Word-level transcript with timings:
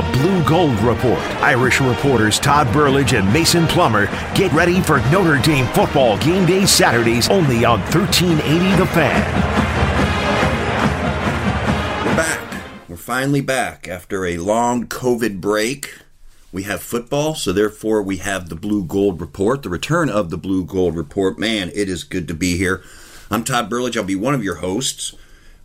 the 0.00 0.12
Blue 0.12 0.42
Gold 0.44 0.78
Report. 0.80 1.18
Irish 1.42 1.80
reporters 1.80 2.38
Todd 2.38 2.68
Burlage 2.68 3.18
and 3.18 3.30
Mason 3.32 3.66
Plummer 3.66 4.06
get 4.34 4.50
ready 4.52 4.80
for 4.80 4.98
Notre 5.10 5.38
Dame 5.38 5.66
football 5.68 6.16
game 6.18 6.46
day 6.46 6.64
Saturdays 6.64 7.28
only 7.28 7.64
on 7.66 7.80
1380 7.80 8.76
The 8.76 8.86
Fan. 8.86 9.34
We're 12.06 12.16
back. 12.16 12.88
We're 12.88 12.96
finally 12.96 13.40
back 13.42 13.88
after 13.88 14.24
a 14.24 14.38
long 14.38 14.86
COVID 14.86 15.40
break. 15.40 15.92
We 16.50 16.62
have 16.62 16.82
football, 16.82 17.34
so 17.34 17.52
therefore 17.52 18.02
we 18.02 18.16
have 18.18 18.48
the 18.48 18.56
Blue 18.56 18.84
Gold 18.84 19.20
Report, 19.20 19.62
the 19.62 19.68
return 19.68 20.08
of 20.08 20.30
the 20.30 20.38
Blue 20.38 20.64
Gold 20.64 20.96
Report. 20.96 21.38
Man, 21.38 21.70
it 21.74 21.88
is 21.90 22.04
good 22.04 22.26
to 22.28 22.34
be 22.34 22.56
here. 22.56 22.82
I'm 23.30 23.44
Todd 23.44 23.68
Burlage. 23.68 23.98
I'll 23.98 24.04
be 24.04 24.16
one 24.16 24.34
of 24.34 24.42
your 24.42 24.56
hosts. 24.56 25.14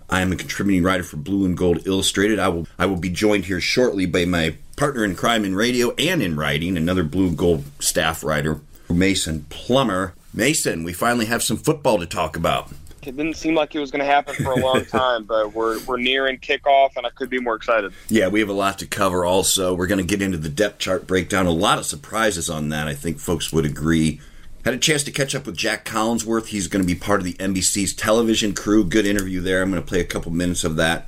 I 0.10 0.22
am 0.22 0.32
a 0.32 0.36
contributing 0.36 0.84
writer 0.84 1.04
for 1.04 1.18
Blue 1.18 1.46
and 1.46 1.58
Gold 1.58 1.88
Illustrated. 1.88 2.40
I 2.40 2.50
will 2.50 2.68
I 2.78 2.86
will 2.86 2.98
be 2.98 3.10
joined 3.10 3.46
here 3.46 3.60
shortly 3.60 4.05
by 4.05 4.26
my 4.26 4.55
partner 4.76 5.04
in 5.04 5.16
crime 5.16 5.46
in 5.46 5.55
radio 5.55 5.94
and 5.96 6.22
in 6.22 6.36
writing, 6.36 6.77
another 6.77 7.04
Blue 7.04 7.27
and 7.27 7.38
Gold 7.38 7.63
staff 7.80 8.23
writer, 8.23 8.60
Mason 8.90 9.46
Plummer. 9.49 10.13
Mason, 10.34 10.84
we 10.84 10.94
finally 10.94 11.26
have 11.26 11.41
some 11.41 11.58
football 11.58 11.98
to 11.98 12.05
talk 12.05 12.36
about. 12.36 12.70
It 13.02 13.16
didn't 13.16 13.36
seem 13.36 13.55
like 13.55 13.76
it 13.76 13.80
was 13.80 13.91
going 13.91 13.99
to 13.99 14.12
happen 14.12 14.36
for 14.36 14.52
a 14.52 14.58
long 14.58 14.84
time, 14.91 15.23
but 15.23 15.54
we're 15.54 15.80
we're 15.86 15.98
nearing 15.98 16.38
kickoff, 16.40 16.98
and 16.98 17.05
I 17.05 17.10
could 17.12 17.30
be 17.30 17.40
more 17.40 17.55
excited. 17.55 17.94
Yeah, 18.10 18.27
we 18.27 18.40
have 18.40 18.49
a 18.49 18.54
lot 18.54 18.80
to 18.80 18.88
cover. 18.88 19.26
Also, 19.26 19.74
we're 19.74 19.88
going 19.88 19.99
to 19.99 20.05
get 20.05 20.22
into 20.22 20.38
the 20.38 20.49
depth 20.49 20.80
chart 20.80 21.08
breakdown. 21.08 21.46
A 21.46 21.52
lot 21.52 21.77
of 21.77 21.85
surprises 21.85 22.49
on 22.49 22.70
that. 22.70 22.88
I 22.88 22.96
think 22.96 23.20
folks 23.20 23.54
would 23.54 23.66
agree. 23.66 24.20
Had 24.66 24.74
a 24.74 24.80
chance 24.80 25.04
to 25.04 25.12
catch 25.12 25.36
up 25.36 25.46
with 25.46 25.55
Jack 25.55 25.86
Collinsworth. 25.86 26.48
He's 26.48 26.66
going 26.66 26.82
to 26.82 26.88
be 26.88 27.00
part 27.00 27.20
of 27.20 27.24
the 27.24 27.36
NBC's 27.36 27.94
television 27.94 28.55
crew. 28.55 28.84
Good 28.84 29.05
interview 29.05 29.40
there. 29.40 29.62
I'm 29.62 29.70
going 29.70 29.80
to 29.80 29.88
play 29.88 30.00
a 30.00 30.05
couple 30.05 30.32
minutes 30.32 30.64
of 30.64 30.76
that. 30.78 31.08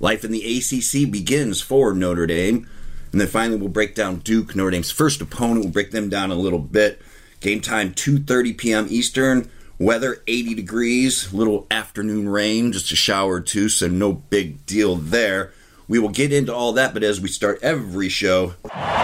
Life 0.00 0.24
in 0.24 0.32
the 0.32 0.40
ACC 0.40 1.10
begins 1.10 1.60
for 1.60 1.92
Notre 1.92 2.26
Dame. 2.26 2.66
And 3.12 3.20
then 3.20 3.28
finally, 3.28 3.58
we'll 3.58 3.68
break 3.68 3.94
down 3.94 4.20
Duke, 4.20 4.56
Notre 4.56 4.70
Dame's 4.70 4.90
first 4.90 5.20
opponent. 5.20 5.60
We'll 5.60 5.72
break 5.72 5.90
them 5.90 6.08
down 6.08 6.30
a 6.30 6.34
little 6.34 6.58
bit. 6.58 7.02
Game 7.40 7.60
time 7.60 7.92
2:30 7.92 8.56
p.m. 8.56 8.86
Eastern. 8.88 9.50
Weather 9.78 10.22
80 10.26 10.54
degrees, 10.54 11.30
little 11.30 11.66
afternoon 11.70 12.30
rain, 12.30 12.72
just 12.72 12.90
a 12.90 12.96
shower 12.96 13.34
or 13.34 13.40
two, 13.40 13.68
so 13.68 13.86
no 13.86 14.12
big 14.14 14.64
deal 14.64 14.96
there. 14.96 15.52
We 15.88 15.98
will 15.98 16.08
get 16.08 16.32
into 16.32 16.54
all 16.54 16.72
that, 16.72 16.94
but 16.94 17.02
as 17.02 17.20
we 17.20 17.28
start 17.28 17.58
every 17.60 18.08
show, 18.08 18.54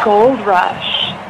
Gold 0.05 0.41
Rush. 0.47 1.30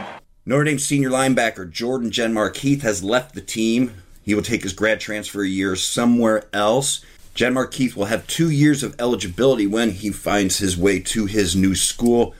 Notre 0.50 0.64
Dame 0.64 0.80
senior 0.80 1.10
linebacker 1.10 1.70
Jordan 1.70 2.10
Genmark 2.10 2.56
Heath 2.56 2.82
has 2.82 3.04
left 3.04 3.36
the 3.36 3.40
team. 3.40 3.94
He 4.24 4.34
will 4.34 4.42
take 4.42 4.64
his 4.64 4.72
grad 4.72 4.98
transfer 4.98 5.44
year 5.44 5.76
somewhere 5.76 6.42
else. 6.52 7.04
Genmark 7.36 7.72
Heath 7.72 7.96
will 7.96 8.06
have 8.06 8.26
two 8.26 8.50
years 8.50 8.82
of 8.82 8.96
eligibility 8.98 9.68
when 9.68 9.92
he 9.92 10.10
finds 10.10 10.58
his 10.58 10.76
way 10.76 10.98
to 10.98 11.26
his 11.26 11.54
new 11.54 11.76
school. 11.76 12.34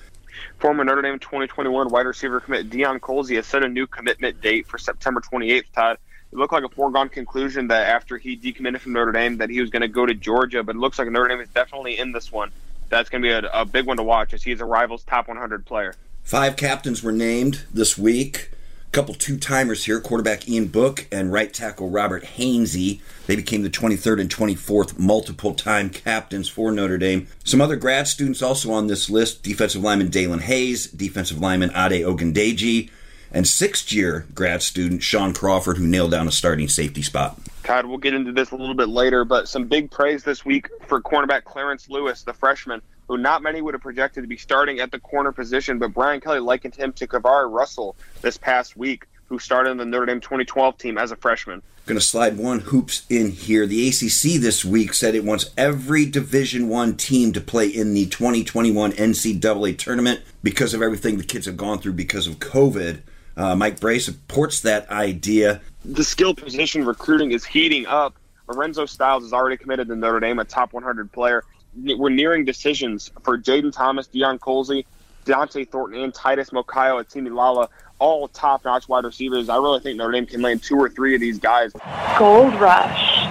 Former 0.59 0.83
Notre 0.83 1.03
Dame 1.03 1.21
2021 1.21 1.89
wide 1.89 2.05
receiver 2.05 2.41
commit 2.41 2.69
Deion 2.69 2.99
Colzie 2.99 3.37
has 3.37 3.47
set 3.47 3.63
a 3.63 3.69
new 3.69 3.87
commitment 3.87 4.41
date 4.41 4.67
for 4.67 4.77
September 4.77 5.21
28th. 5.21 5.71
Todd, 5.73 5.97
it 6.33 6.37
looked 6.37 6.53
like 6.53 6.65
a 6.65 6.69
foregone 6.69 7.11
conclusion 7.11 7.69
that 7.69 7.87
after 7.87 8.19
he 8.19 8.37
decommitted 8.37 8.81
from 8.81 8.95
Notre 8.95 9.13
Dame 9.13 9.37
that 9.37 9.51
he 9.51 9.61
was 9.61 9.71
going 9.71 9.83
to 9.83 9.89
go 9.89 10.05
to 10.05 10.15
Georgia, 10.15 10.65
but 10.65 10.75
it 10.75 10.81
looks 10.81 10.99
like 10.99 11.09
Notre 11.09 11.29
Dame 11.29 11.43
is 11.43 11.49
definitely 11.51 11.97
in 11.97 12.11
this 12.11 12.33
one. 12.33 12.51
That's 12.89 13.09
going 13.09 13.23
to 13.23 13.29
be 13.29 13.33
a, 13.33 13.49
a 13.53 13.65
big 13.65 13.87
one 13.87 13.99
to 13.99 14.03
watch 14.03 14.35
as 14.35 14.43
he's 14.43 14.61
a 14.61 14.65
rival's 14.65 15.05
top 15.05 15.29
100 15.29 15.65
player. 15.65 15.95
Five 16.31 16.55
captains 16.55 17.03
were 17.03 17.11
named 17.11 17.65
this 17.75 17.99
week. 17.99 18.51
A 18.87 18.91
couple 18.93 19.15
two 19.15 19.37
timers 19.37 19.87
here 19.87 20.01
quarterback 20.01 20.49
Ian 20.49 20.69
Book 20.69 21.09
and 21.11 21.33
right 21.33 21.53
tackle 21.53 21.91
Robert 21.91 22.23
Hainsey. 22.23 23.01
They 23.27 23.35
became 23.35 23.65
the 23.65 23.69
23rd 23.69 24.21
and 24.21 24.31
24th 24.31 24.97
multiple 24.97 25.55
time 25.55 25.91
captains 25.91 26.49
for 26.49 26.71
Notre 26.71 26.99
Dame. 26.99 27.27
Some 27.43 27.61
other 27.61 27.75
grad 27.75 28.07
students 28.07 28.43
also 28.43 28.71
on 28.71 28.87
this 28.87 29.11
list 29.11 29.43
defensive 29.43 29.83
lineman 29.83 30.09
Daelin 30.09 30.43
Hayes, 30.43 30.87
defensive 30.87 31.41
lineman 31.41 31.71
Ade 31.71 32.07
Ogundeji, 32.07 32.91
and 33.33 33.49
sixth 33.49 33.93
year 33.93 34.25
grad 34.33 34.63
student 34.63 35.03
Shaun 35.03 35.35
Crawford, 35.35 35.79
who 35.79 35.87
nailed 35.89 36.13
down 36.13 36.29
a 36.29 36.31
starting 36.31 36.69
safety 36.69 37.03
spot. 37.03 37.41
Todd, 37.65 37.87
we'll 37.87 37.99
get 37.99 38.15
into 38.15 38.31
this 38.31 38.53
a 38.53 38.57
little 38.57 38.77
bit 38.77 38.89
later, 38.89 39.25
but 39.25 39.49
some 39.49 39.65
big 39.65 39.91
praise 39.91 40.23
this 40.23 40.45
week 40.45 40.69
for 40.87 41.01
cornerback 41.01 41.43
Clarence 41.43 41.89
Lewis, 41.91 42.23
the 42.23 42.33
freshman 42.33 42.81
who 43.11 43.19
not 43.19 43.43
many 43.43 43.61
would 43.61 43.75
have 43.75 43.83
projected 43.83 44.23
to 44.23 44.29
be 44.29 44.37
starting 44.37 44.79
at 44.79 44.93
the 44.93 45.01
corner 45.01 45.33
position, 45.33 45.81
but 45.81 45.93
Brian 45.93 46.21
Kelly 46.21 46.39
likened 46.39 46.77
him 46.77 46.93
to 46.93 47.09
KeiVarae 47.09 47.53
Russell 47.53 47.97
this 48.21 48.37
past 48.37 48.77
week, 48.77 49.05
who 49.27 49.41
started 49.41 49.71
in 49.71 49.79
the 49.79 49.85
Notre 49.85 50.07
Dame 50.07 50.21
2012 50.21 50.79
team 50.79 50.97
as 50.97 51.11
a 51.11 51.17
freshman. 51.17 51.61
Going 51.87 51.99
to 51.99 52.05
slide 52.05 52.37
one 52.37 52.61
hoops 52.61 53.05
in 53.11 53.33
here. 53.33 53.67
The 53.67 53.89
ACC 53.89 54.41
this 54.41 54.65
week 54.65 54.95
said 54.95 55.17
it 55.17 55.25
wants 55.25 55.51
every 55.57 56.07
Division 56.07 56.69
One 56.69 56.97
team 56.97 57.33
to 57.33 57.41
play 57.41 57.67
in 57.67 57.95
the 57.95 58.07
2021 58.07 58.93
NCAA 58.93 59.77
tournament 59.77 60.21
because 60.45 60.73
of 60.73 60.81
everything 60.81 61.19
the 61.19 61.25
kids 61.25 61.47
have 61.47 61.57
gone 61.57 61.81
through 61.81 61.95
because 61.95 62.29
of 62.29 62.39
COVID. 62.39 63.01
Uh, 63.37 63.57
Mike 63.57 63.81
Brey 63.81 63.99
supports 63.99 64.61
that 64.61 64.89
idea. 64.89 65.61
The 65.85 66.05
skill 66.05 66.33
position 66.33 66.85
recruiting 66.85 67.33
is 67.33 67.45
heating 67.45 67.87
up. 67.87 68.15
Lorenzo 68.47 68.87
Styles 68.87 69.25
is 69.25 69.33
already 69.33 69.57
committed 69.57 69.89
to 69.89 69.97
Notre 69.97 70.21
Dame, 70.21 70.39
a 70.39 70.45
top 70.45 70.73
100 70.73 71.11
player 71.11 71.45
we're 71.75 72.11
nearing 72.11 72.45
decisions 72.45 73.11
for 73.23 73.39
Jayden 73.39 73.73
Thomas, 73.73 74.09
Deion 74.09 74.39
Colzie, 74.39 74.85
Dont'e 75.25 75.69
Thornton, 75.69 76.03
and 76.03 76.15
Titus 76.15 76.51
Mokiao-Atimalala, 76.51 77.69
all 77.99 78.29
top 78.29 78.65
notch 78.65 78.89
wide 78.89 79.05
receivers. 79.05 79.49
I 79.49 79.57
really 79.57 79.81
think 79.81 79.97
Notre 79.97 80.13
Dame 80.13 80.27
can 80.27 80.43
land 80.43 80.63
two 80.63 80.77
or 80.77 80.89
three 80.89 81.15
of 81.15 81.21
these 81.21 81.39
guys. 81.39 81.73
Gold 82.19 82.55
Rush. 82.55 83.27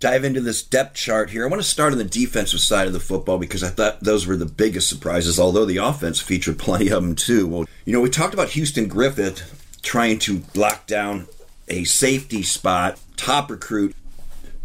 Dive 0.00 0.24
into 0.24 0.42
this 0.42 0.62
depth 0.62 0.96
chart 0.96 1.30
here. 1.30 1.46
I 1.46 1.48
want 1.48 1.62
to 1.62 1.68
start 1.68 1.92
on 1.92 1.98
the 1.98 2.04
defensive 2.04 2.60
side 2.60 2.86
of 2.86 2.92
the 2.92 3.00
football 3.00 3.38
because 3.38 3.62
I 3.62 3.70
thought 3.70 4.00
those 4.00 4.26
were 4.26 4.36
the 4.36 4.44
biggest 4.44 4.88
surprises, 4.88 5.40
although 5.40 5.64
the 5.64 5.78
offense 5.78 6.20
featured 6.20 6.58
plenty 6.58 6.90
of 6.90 7.02
them 7.02 7.14
too. 7.14 7.46
Well, 7.46 7.64
you 7.86 7.94
know, 7.94 8.02
we 8.02 8.10
talked 8.10 8.34
about 8.34 8.50
Houston 8.50 8.86
Griffith 8.86 9.78
trying 9.82 10.18
to 10.20 10.42
lock 10.54 10.86
down 10.86 11.26
a 11.68 11.84
safety 11.84 12.42
spot, 12.42 13.00
top 13.16 13.50
recruit, 13.50 13.96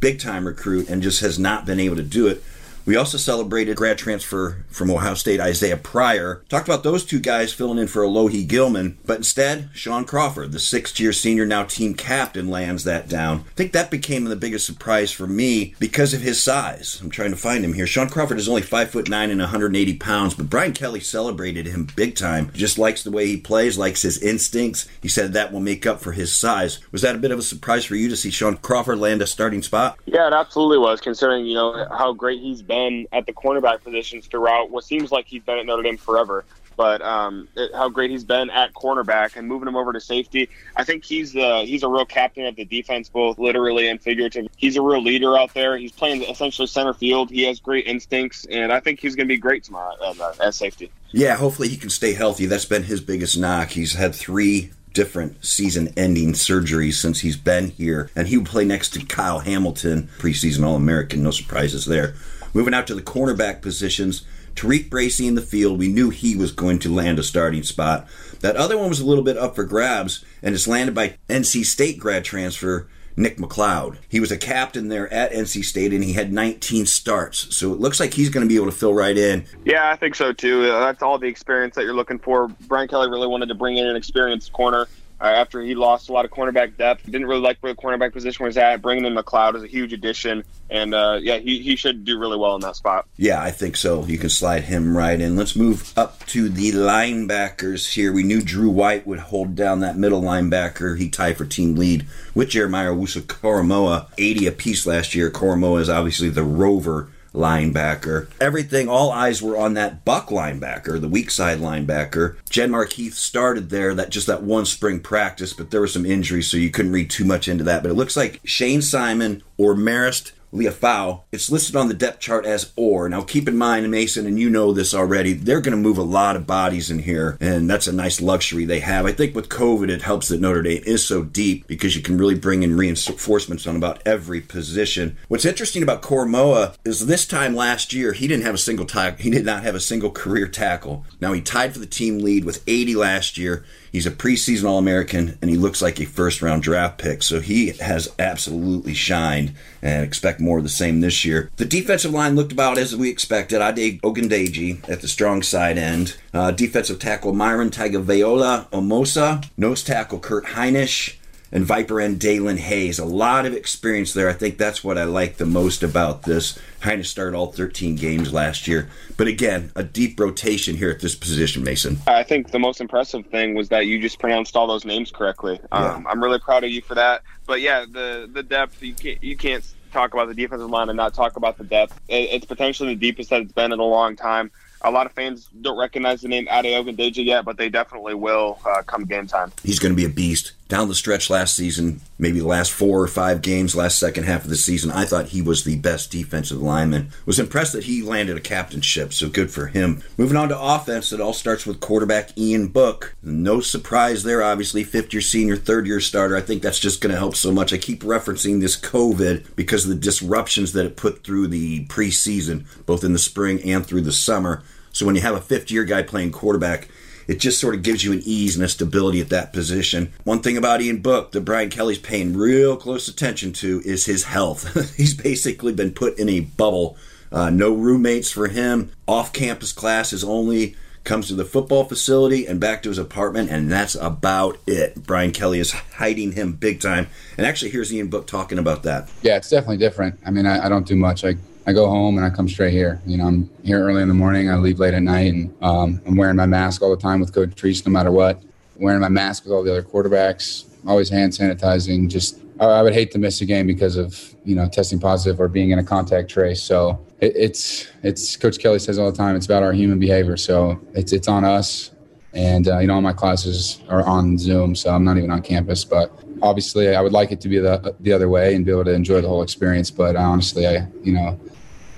big 0.02 0.19
time 0.19 0.46
recruit, 0.46 0.90
and 0.90 1.02
just 1.02 1.22
has 1.22 1.40
not 1.40 1.66
been 1.66 1.80
able 1.80 1.96
to 1.96 2.03
do 2.03 2.28
it. 2.28 2.44
We 2.86 2.96
also 2.96 3.18
celebrated 3.18 3.78
grad 3.78 3.98
transfer 3.98 4.66
from 4.70 4.90
Ohio 4.90 5.14
State 5.14 5.40
Isaiah 5.40 5.78
Pryor. 5.78 6.44
Talked 6.50 6.68
about 6.68 6.84
those 6.84 7.06
two 7.06 7.20
guys 7.20 7.54
filling 7.54 7.78
in 7.78 7.88
for 7.88 8.02
Alohi 8.02 8.48
Gilman, 8.48 8.98
but 9.06 9.18
instead, 9.18 9.70
Shaun 9.74 10.06
Crawford, 10.06 10.52
the 10.52 10.60
sixth 10.60 11.00
year 11.00 11.14
senior, 11.14 11.46
now 11.46 11.64
team 11.64 11.94
captain, 11.94 12.50
lands 12.50 12.84
that 12.86 13.08
down. 13.08 13.40
I 13.40 13.54
think 13.56 13.74
that 13.74 13.92
became 13.92 14.26
the 14.26 14.36
biggest 14.36 14.66
surprise 14.66 15.12
for 15.12 15.28
me 15.28 15.76
because 15.80 16.14
of 16.14 16.22
his 16.22 16.42
size. 16.42 17.00
I'm 17.02 17.10
trying 17.10 17.32
to 17.32 17.38
find 17.38 17.64
him 17.64 17.74
here. 17.74 17.86
Shaun 17.86 18.10
Crawford 18.10 18.38
is 18.38 18.50
only 18.50 18.62
five 18.62 18.90
foot 18.90 19.10
nine 19.10 19.30
and 19.30 19.40
180 19.40 19.98
pounds, 19.98 20.34
but 20.34 20.50
Brian 20.50 20.74
Kelly 20.74 21.00
celebrated 21.00 21.68
him 21.68 21.88
big 21.96 22.16
time. 22.16 22.52
Just 22.54 22.78
likes 22.78 23.04
the 23.04 23.12
way 23.12 23.28
he 23.28 23.38
plays, 23.38 23.78
likes 23.78 24.02
his 24.02 24.22
instincts. 24.22 24.88
He 25.02 25.08
said 25.08 25.34
that 25.34 25.52
will 25.52 25.60
make 25.60 25.86
up 25.86 26.00
for 26.00 26.14
his 26.14 26.36
size. 26.36 26.80
Was 26.92 27.02
that 27.02 27.16
a 27.16 27.20
bit 27.20 27.32
of 27.32 27.40
a 27.40 27.44
surprise 27.44 27.86
for 27.86 27.96
you 27.96 28.10
to 28.10 28.16
see 28.16 28.32
Shaun 28.32 28.58
Crawford 28.58 29.00
land 29.00 29.22
a 29.22 29.28
starting 29.28 29.62
spot? 29.62 29.98
Yeah, 30.06 30.28
it 30.28 30.34
absolutely 30.34 30.80
was, 30.80 31.02
considering 31.02 31.46
you 31.46 31.54
know 31.54 31.88
how 31.92 32.14
great 32.14 32.40
he's 32.40 32.62
been 32.69 33.07
at 33.12 33.25
the 33.25 33.34
cornerback 33.34 33.84
positions 33.84 34.28
throughout 34.28 34.69
what 34.69 34.85
seems 34.85 35.12
like 35.12 35.25
he's 35.28 35.44
been 35.44 35.57
at 35.57 35.66
Notre 35.66 35.84
Dame 35.84 35.97
forever. 35.97 36.46
But 36.78 37.02
um, 37.02 37.50
it, 37.57 37.72
how 37.75 37.90
great 37.90 38.09
he's 38.09 38.24
been 38.24 38.50
at 38.50 38.74
cornerback 38.74 39.35
and 39.35 39.46
moving 39.46 39.68
him 39.68 39.75
over 39.75 39.91
to 39.91 40.00
safety. 40.00 40.47
I 40.78 40.85
think 40.85 41.03
he's 41.03 41.34
the 41.34 41.63
he's 41.66 41.84
a 41.84 41.90
real 41.90 42.06
captain 42.06 42.46
of 42.46 42.56
the 42.56 42.63
defense, 42.63 43.09
both 43.09 43.38
literally 43.38 43.90
and 43.90 44.02
figuratively. 44.02 44.50
He's 44.56 44.78
a 44.78 44.81
real 44.81 45.02
leader 45.02 45.38
out 45.38 45.53
there. 45.53 45.75
He's 45.78 45.91
playing 45.91 46.24
essentially 46.24 46.68
center 46.68 46.94
field. 46.94 47.31
He 47.31 47.44
has 47.44 47.59
great 47.59 47.85
instincts, 47.85 48.46
and 48.50 48.72
I 48.72 48.80
think 48.80 49.01
he's 49.01 49.13
going 49.13 49.28
to 49.28 49.34
be 49.34 49.38
great 49.38 49.66
tomorrow 49.66 49.94
at, 50.09 50.22
uh, 50.22 50.31
at 50.41 50.53
safety. 50.56 50.90
Yeah, 51.12 51.36
hopefully 51.36 51.68
he 51.68 51.75
can 51.75 51.90
stay 51.90 52.13
healthy. 52.13 52.46
That's 52.46 52.63
been 52.63 52.84
his 52.84 53.01
biggest 53.01 53.38
knock. 53.38 53.72
He's 53.72 53.96
had 53.96 54.16
three 54.16 54.72
different 54.94 55.44
season 55.46 55.94
ending 55.97 56.34
surgeries 56.34 56.94
since 56.94 57.19
he's 57.19 57.38
been 57.38 57.72
here. 57.72 58.09
And 58.16 58.28
he 58.28 58.38
will 58.38 58.46
play 58.46 58.66
next 58.66 58.91
to 58.91 59.06
Kyle 59.06 59.40
Hamilton, 59.40 60.09
preseason 60.18 60.66
All 60.66 60.75
American. 60.75 61.24
No 61.24 61.31
surprises 61.31 61.86
there. 61.86 62.16
Moving 62.54 62.74
out 62.74 62.88
to 62.88 62.96
the 62.96 63.02
cornerback 63.02 63.62
positions, 63.62 64.26
TaRiq 64.56 64.90
Bracy 64.90 65.28
in 65.28 65.36
the 65.36 65.42
field. 65.42 65.80
We 65.80 65.88
knew 65.88 66.10
he 66.10 66.36
was 66.36 66.52
going 66.52 66.80
to 66.80 66.94
land 66.94 67.19
a 67.19 67.24
starting 67.24 67.63
spot. 67.63 68.07
That 68.42 68.56
other 68.56 68.78
one 68.78 68.90
was 68.90 69.00
a 69.00 69.06
little 69.06 69.24
bit 69.24 69.38
up 69.38 69.56
for 69.56 69.63
grabs, 69.63 70.24
and 70.42 70.56
it's 70.56 70.68
landed 70.68 70.96
by 70.96 71.18
NC 71.30 71.66
State 71.66 72.00
grad 72.00 72.24
transfer 72.25 72.88
Nick 73.16 73.38
McCloud. 73.38 73.98
He 74.07 74.19
was 74.19 74.31
a 74.31 74.38
captain 74.38 74.88
there 74.88 75.12
at 75.13 75.34
NC 75.34 75.63
State, 75.66 75.94
and 75.94 76.04
he 76.04 76.13
had 76.13 76.31
19 76.31 76.86
starts. 76.86 77.54
So 77.56 77.74
it 77.74 77.80
looks 77.80 78.00
like 78.00 78.13
he's 78.13 78.30
going 78.30 78.46
to 78.46 78.48
be 78.48 78.56
able 78.56 78.68
to 78.68 78.72
fill 78.72 78.94
right 78.94 79.18
in. 79.18 79.46
Yeah, 79.66 79.92
I 79.92 79.98
think 79.98 80.16
so 80.16 80.31
too. 80.31 80.63
That's 80.63 81.04
all 81.04 81.18
the 81.18 81.28
experience 81.28 81.75
that 81.75 81.84
you're 81.84 81.94
looking 81.94 82.19
for. 82.19 82.48
Brian 82.68 82.88
Kelly 82.88 83.10
really 83.10 83.28
wanted 83.28 83.50
to 83.50 83.56
bring 83.56 83.78
in 83.78 83.86
an 83.86 83.96
experienced 83.96 84.54
corner 84.54 84.88
uh, 85.21 85.25
after 85.25 85.62
he 85.62 85.75
lost 85.75 86.10
a 86.10 86.13
lot 86.13 86.25
of 86.25 86.31
cornerback 86.31 86.77
depth. 86.77 87.06
Didn't 87.06 87.27
really 87.27 87.42
like 87.42 87.57
where 87.60 87.74
the 87.74 87.81
cornerback 87.81 88.13
position 88.13 88.45
was 88.45 88.57
at. 88.57 88.81
Bringing 88.81 89.06
in 89.06 89.13
McCloud 89.13 89.56
is 89.56 89.63
a 89.63 89.68
huge 89.68 89.94
addition, 89.94 90.44
and 90.69 90.94
uh, 90.94 91.19
yeah, 91.21 91.38
he, 91.38 91.60
he 91.60 91.75
should 91.75 92.06
do 92.06 92.18
really 92.19 92.38
well 92.38 92.56
in 92.56 92.62
that 92.62 92.75
spot. 92.75 93.07
Yeah, 93.18 93.42
I 93.42 93.51
think 93.51 93.75
so. 93.75 94.06
You 94.06 94.18
can 94.18 94.30
slide 94.30 94.63
him 94.63 94.95
right 94.95 95.19
in. 95.19 95.36
Let's 95.36 95.56
move 95.56 95.94
up 95.98 96.25
to 96.27 96.50
the 96.50 96.71
linebackers 96.71 97.94
here. 97.94 98.13
We 98.13 98.24
knew 98.24 98.42
Drew 98.42 98.69
White 98.69 99.06
would 99.06 99.19
hold 99.19 99.56
down 99.56 99.81
that 99.81 99.98
middle 99.98 100.21
linebacker. 100.21 100.98
He 100.98 101.10
tied 101.10 101.38
for 101.38 101.45
team 101.45 101.75
lead 101.75 102.07
with 102.33 102.50
Jeremiah 102.50 102.92
Owusu-Koramoah, 102.92 104.07
80 104.18 104.48
apiece 104.48 104.86
last 104.86 105.15
year. 105.15 105.30
Koramoah 105.30 105.81
is 105.81 105.89
obviously 105.89 106.30
the 106.30 106.44
rover 106.44 107.10
linebacker. 107.39 108.27
Everything, 108.39 108.89
all 108.89 109.12
eyes 109.12 109.41
were 109.41 109.57
on 109.57 109.74
that 109.74 110.03
Buck 110.03 110.27
linebacker, 110.27 111.00
the 111.00 111.07
weak 111.07 111.31
side 111.31 111.59
linebacker. 111.59 112.36
Genmark 112.50 112.94
Heath 112.94 113.15
started 113.15 113.69
there, 113.69 113.95
that 113.95 114.09
just 114.09 114.27
that 114.27 114.44
one 114.44 114.65
spring 114.65 115.00
practice, 115.00 115.53
but 115.53 115.71
there 115.71 115.81
were 115.81 115.88
some 115.88 116.06
injuries, 116.06 116.47
so 116.47 116.57
you 116.57 116.69
couldn't 116.69 116.91
read 116.91 117.09
too 117.09 117.25
much 117.25 117.47
into 117.47 117.63
that. 117.63 117.81
But 117.81 117.91
it 117.91 117.95
looks 117.95 118.18
like 118.18 118.41
Shayne 118.44 118.81
Simon 118.81 119.41
or 119.57 119.74
Marist 119.74 120.33
Liufau. 120.54 121.22
It's 121.31 121.51
listed 121.51 121.75
on 121.75 121.88
the 121.88 121.94
depth 121.94 122.19
chart 122.19 122.46
as 122.46 122.72
or. 122.75 123.10
Now 123.10 123.22
keep 123.22 123.48
in 123.48 123.57
mind, 123.57 123.90
Mason, 123.90 124.25
and 124.25 124.40
you 124.40 124.50
know 124.50 124.74
this 124.74 124.94
already, 124.94 125.34
they're 125.34 125.62
going 125.62 125.75
to 125.75 125.78
move 125.78 125.98
a 125.98 126.04
lot 126.04 126.36
of 126.36 126.48
bodies 126.48 126.90
in 126.90 127.00
here, 127.00 127.38
and 127.40 127.69
that's 127.69 127.88
a 127.88 127.94
nice 127.94 128.22
luxury 128.22 128.66
they 128.66 128.80
have. 128.80 129.06
I 129.06 129.12
think 129.12 129.36
with 129.36 129.50
COVID, 129.50 129.90
it 129.90 130.01
helps 130.01 130.28
that 130.30 130.42
Notre 130.42 130.62
Dame 130.62 130.84
is 130.86 131.06
so 131.06 131.24
deep 131.24 131.68
because 131.68 131.96
you 131.96 132.01
can 132.01 132.18
really 132.18 132.36
bring 132.36 132.63
in 132.63 132.78
reinforcements 132.78 133.68
on 133.68 133.75
about 133.75 134.01
every 134.06 134.42
position. 134.42 135.18
What's 135.28 135.46
interesting 135.46 135.84
about 135.84 136.01
Koramoah 136.01 136.75
is 136.84 137.06
this 137.06 137.25
time 137.25 137.56
last 137.56 137.94
year, 137.94 138.13
he 138.13 138.28
didn't 138.28 138.46
have 138.46 138.56
a 138.56 138.60
single 138.60 138.86
tackle. 138.86 139.24
He 139.24 139.30
did 139.30 139.46
not 139.46 139.63
have 139.63 139.75
a 139.75 139.80
single 139.80 140.12
career 140.12 140.48
tackle. 140.48 141.06
Now 141.22 141.34
he 141.34 141.42
tied 141.42 141.74
for 141.74 141.80
the 141.80 141.86
team 141.86 142.19
lead 142.19 142.46
with 142.46 142.63
80 142.68 142.96
last 142.96 143.38
year. 143.38 143.63
He's 143.91 144.06
a 144.06 144.12
preseason 144.12 144.65
All 144.65 144.77
American, 144.77 145.38
and 145.41 145.50
he 145.50 145.57
looks 145.57 145.81
like 145.81 146.00
a 146.00 146.06
first 146.06 146.41
round 146.41 146.63
draft 146.63 146.97
pick. 146.97 147.24
So 147.24 147.39
he 147.39 147.69
has 147.71 148.13
absolutely 148.18 148.94
shined, 148.94 149.53
and 149.81 150.03
expect 150.03 150.39
more 150.39 150.57
of 150.57 150.63
the 150.63 150.69
same 150.69 151.01
this 151.01 151.24
year. 151.25 151.51
The 151.57 151.65
defensive 151.65 152.12
line 152.12 152.36
looked 152.36 152.51
about 152.51 152.77
as 152.77 152.95
we 152.95 153.09
expected. 153.09 153.62
I 153.62 153.69
Ade 153.69 154.01
Ogundeji 154.01 154.89
at 154.89 155.01
the 155.01 155.07
strong 155.07 155.41
side 155.44 155.77
end. 155.77 156.18
Uh, 156.33 156.51
defensive 156.51 157.00
tackle 157.00 157.33
Myron 157.33 157.69
Tagovailoa-Amosa. 157.69 159.47
Nose 159.57 159.83
tackle 159.83 160.19
Kurt 160.19 160.45
Hinish 160.45 161.19
and 161.51 161.66
Viper 161.66 162.00
and 162.00 162.19
Daelin 162.19 162.57
Hayes. 162.57 163.00
A 163.00 163.06
lot 163.06 163.46
of 163.46 163.54
experience 163.54 164.13
there. 164.13 164.30
I 164.30 164.34
think 164.34 164.57
that's 164.57 164.84
what 164.84 164.98
I 164.98 165.04
like 165.04 165.38
the 165.38 165.46
most 165.46 165.84
about 165.84 166.24
this. 166.24 166.57
Kind 166.80 167.00
of 167.00 167.07
started 167.07 167.36
all 167.36 167.51
13 167.51 167.96
games 167.96 168.31
last 168.31 168.68
year. 168.68 168.90
But 169.18 169.28
again, 169.28 169.72
a 169.75 169.84
deep 169.84 170.19
rotation 170.19 170.75
here 170.78 170.90
at 170.90 171.00
this 171.00 171.16
position, 171.16 171.63
Mason. 171.63 171.98
I 172.07 172.24
think 172.24 172.51
the 172.51 172.60
most 172.60 172.80
impressive 172.81 173.25
thing 173.28 173.56
was 173.56 173.69
that 173.69 173.86
you 173.86 174.00
just 174.00 174.19
pronounced 174.19 174.56
all 174.56 174.68
those 174.68 174.86
names 174.86 175.12
correctly. 175.12 175.60
Um, 175.72 176.07
I'm 176.07 176.22
really 176.22 176.40
proud 176.40 176.63
of 176.63 176.69
you 176.69 176.81
for 176.81 176.96
that. 176.96 177.24
But 177.46 177.62
yeah, 177.62 177.86
the 177.92 178.30
the 178.31 178.44
depth 178.44 178.81
you 178.81 178.94
can't 178.94 179.24
you 179.24 179.36
can't 179.36 179.66
talk 179.92 180.13
about 180.13 180.28
the 180.28 180.36
defensive 180.36 180.69
line 180.69 180.90
and 180.90 180.98
not 180.98 181.16
talk 181.16 181.36
about 181.36 181.57
the 181.57 181.63
depth. 181.63 182.00
It, 182.07 182.30
it's 182.31 182.46
potentially 182.46 182.94
the 182.94 183.00
deepest 183.00 183.31
that 183.31 183.42
it's 183.42 183.51
been 183.51 183.72
in 183.72 183.80
a 183.80 183.84
long 183.84 184.16
time 184.16 184.51
a 184.81 184.92
lot 184.92 185.06
of 185.06 185.12
fans 185.12 185.50
don't 185.62 185.78
recognize 185.78 186.22
the 186.22 186.28
name 186.28 186.48
Ade 186.50 186.66
Ogundeji 186.66 187.25
yet, 187.25 187.46
but 187.46 187.57
they 187.57 187.69
definitely 187.69 188.13
will 188.13 188.60
uh, 188.66 188.81
come 188.84 189.04
game 189.04 189.28
time. 189.28 189.51
He's 189.63 189.80
going 189.80 189.92
to 189.92 189.98
be 189.98 190.06
a 190.06 190.10
beast. 190.10 190.54
Down 190.69 190.88
the 190.88 190.94
stretch 190.94 191.31
last 191.31 191.56
season, 191.56 192.00
maybe 192.19 192.39
the 192.39 192.45
last 192.45 192.71
four 192.71 193.01
or 193.01 193.07
five 193.07 193.42
games, 193.42 193.75
last 193.75 193.98
second 193.98 194.25
half 194.25 194.44
of 194.44 194.51
the 194.51 194.56
season, 194.56 194.92
I 194.92 195.04
thought 195.04 195.30
he 195.30 195.42
was 195.42 195.63
the 195.63 195.77
best 195.77 196.12
defensive 196.12 196.62
lineman. 196.62 197.10
Was 197.25 197.39
impressed 197.39 197.74
that 197.74 197.86
he 197.86 198.04
landed 198.04 198.38
a 198.38 198.39
captainship, 198.39 199.12
so 199.12 199.30
good 199.30 199.50
for 199.50 199.66
him. 199.66 200.04
Moving 200.16 200.38
on 200.38 200.50
to 200.50 200.60
offense, 200.60 201.12
it 201.12 201.19
all 201.19 201.33
starts 201.33 201.66
with 201.66 201.80
quarterback 201.80 202.38
Ian 202.38 202.68
Book. 202.68 203.16
No 203.24 203.62
surprise 203.62 204.21
there, 204.21 204.44
obviously, 204.44 204.83
fifth 204.83 205.12
year 205.12 205.24
senior, 205.24 205.56
third 205.56 205.88
year 205.88 206.00
starter. 206.00 206.38
I 206.38 206.42
think 206.42 206.62
that's 206.62 206.80
just 206.80 207.01
going 207.01 207.12
to 207.12 207.18
help 207.18 207.36
so 207.36 207.51
much. 207.51 207.74
I 207.74 207.80
keep 207.80 208.04
referencing 208.04 208.62
this 208.62 208.80
COVID 208.80 209.56
because 209.56 209.86
of 209.86 209.89
the 209.89 209.95
disruptions 209.95 210.74
that 210.74 210.86
it 210.86 210.95
put 210.95 211.24
through 211.24 211.48
the 211.48 211.88
preseason, 211.88 212.68
both 212.86 213.04
in 213.04 213.13
the 213.13 213.18
spring 213.18 213.60
and 213.63 213.83
through 213.83 214.01
the 214.01 214.12
summer. 214.12 214.62
So 214.92 215.07
when 215.07 215.15
you 215.15 215.22
have 215.22 215.36
a 215.36 215.42
fifth 215.42 215.72
year 215.72 215.83
guy 215.83 216.04
playing 216.04 216.31
quarterback, 216.31 216.89
it 217.30 217.40
just 217.40 217.62
sort 217.62 217.76
of 217.76 217.84
gives 217.84 218.04
you 218.04 218.12
an 218.12 218.24
ease 218.26 218.56
and 218.56 218.66
a 218.66 218.68
stability 218.68 219.22
at 219.22 219.30
that 219.30 219.54
position. 219.54 220.12
One 220.24 220.40
thing 220.40 220.58
about 220.58 220.81
Ian 220.81 220.98
Book 220.98 221.31
that 221.31 221.42
Brian 221.42 221.70
Kelly's 221.70 222.00
paying 222.00 222.36
real 222.36 222.76
close 222.76 223.08
attention 223.08 223.54
to 223.54 223.84
is 223.86 224.08
his 224.08 224.24
health. 224.24 224.96
He's 224.98 225.14
basically 225.14 225.72
been 225.72 225.92
put 225.92 226.18
in 226.18 226.28
a 226.28 226.40
bubble. 226.40 226.98
Uh, 227.31 227.52
no 227.52 227.72
roommates 227.72 228.31
for 228.31 228.48
him. 228.48 228.92
Off 229.08 229.31
campus 229.31 229.72
classes 229.72 230.24
only. 230.24 230.76
Comes 231.04 231.28
to 231.28 231.36
the 231.36 231.46
football 231.46 231.84
facility 231.84 232.48
and 232.48 232.60
back 232.60 232.81
to 232.81 232.90
his 232.90 232.98
apartment, 232.98 233.52
and 233.52 233.72
that's 233.72 233.94
about 233.94 234.58
it. 234.66 234.96
Brian 234.96 235.32
Kelly 235.32 235.60
is 235.60 235.72
hiding 235.72 236.32
him 236.32 236.54
big 236.54 236.82
time. 236.82 237.08
And 237.38 237.46
actually, 237.46 237.70
here's 237.70 237.94
Ian 237.94 238.08
Book 238.08 238.25
talking 238.25 238.58
about 238.58 238.82
that. 238.84 239.08
Yeah, 239.22 239.38
it's 239.38 239.50
definitely 239.50 239.78
different. 239.78 240.20
I 240.25 240.32
mean, 240.32 240.48
I, 240.48 240.66
I 240.66 240.70
don't 240.70 240.88
do 240.88 240.96
much. 240.96 241.24
I 241.24 241.36
I 241.69 241.74
go 241.74 241.88
home 241.88 242.18
and 242.18 242.25
I 242.25 242.31
come 242.31 242.50
straight 242.50 242.74
here. 242.74 243.00
You 243.06 243.18
know, 243.18 243.27
I'm 243.27 243.48
here 243.63 243.80
early 243.80 244.01
in 244.01 244.07
the 244.07 244.16
morning. 244.16 244.50
I 244.50 244.56
leave 244.56 244.80
late 244.80 244.95
at 244.95 245.04
night, 245.04 245.31
and 245.31 245.56
um, 245.62 246.01
I'm 246.07 246.16
wearing 246.16 246.36
my 246.36 246.48
mask 246.48 246.81
all 246.81 246.89
the 246.89 247.01
time 247.01 247.19
with 247.19 247.31
Coach 247.31 247.62
Rees, 247.62 247.86
no 247.86 247.92
matter 247.92 248.12
what. 248.12 248.42
Wearing 248.77 249.01
my 249.01 249.10
mask 249.10 249.44
with 249.44 249.54
all 249.54 249.63
the 249.63 249.71
other 249.71 249.83
quarterbacks. 249.83 250.66
Always 250.88 251.10
hand 251.10 251.31
sanitizing. 251.31 252.10
Just 252.10 252.39
I, 252.60 252.81
would 252.81 252.94
hate 252.94 253.12
to 253.12 253.19
miss 253.19 253.42
a 253.42 253.45
game 253.45 253.68
because 253.68 253.98
of 253.98 254.33
you 254.45 254.56
know 254.56 254.68
testing 254.68 255.00
positive 255.00 255.39
or 255.39 255.48
being 255.48 255.69
in 255.69 255.77
a 255.77 255.83
contact 255.83 256.31
trace. 256.31 256.63
So 256.63 257.06
it, 257.19 257.33
it's 257.36 257.88
it's 258.01 258.36
Coach 258.36 258.57
Kelly 258.57 258.80
says 258.80 258.98
all 258.98 259.12
the 259.12 259.18
time. 259.18 259.36
It's 259.36 259.45
about 259.45 259.62
our 259.62 259.74
human 259.74 260.00
behavior. 260.00 260.38
So 260.38 260.80
it's 260.95 261.13
it's 261.13 261.27
on 261.27 261.45
us. 261.45 261.92
And 262.33 262.68
uh, 262.68 262.80
you 262.80 262.88
know, 262.88 262.95
all 262.95 263.01
my 263.01 263.13
classes 263.13 263.83
are 263.89 264.04
on 264.07 264.39
Zoom, 264.39 264.74
so 264.74 264.89
I'm 264.89 265.04
not 265.04 265.18
even 265.18 265.30
on 265.30 265.44
campus. 265.44 265.83
But 265.83 266.12
obviously, 266.41 266.95
I 266.95 267.01
would 267.01 267.13
like 267.13 267.31
it 267.31 267.41
to 267.41 267.50
be 267.50 267.59
the 267.59 267.95
the 268.00 268.13
other 268.13 268.30
way 268.30 268.56
and 268.56 268.65
be 268.65 268.71
able 268.71 268.86
to 268.86 268.94
enjoy 268.94 269.21
the 269.21 269.27
whole 269.27 269.44
experience. 269.44 269.91
But 269.91 270.15
honestly, 270.15 270.68
I 270.68 270.88
you 271.03 271.13
know 271.13 271.39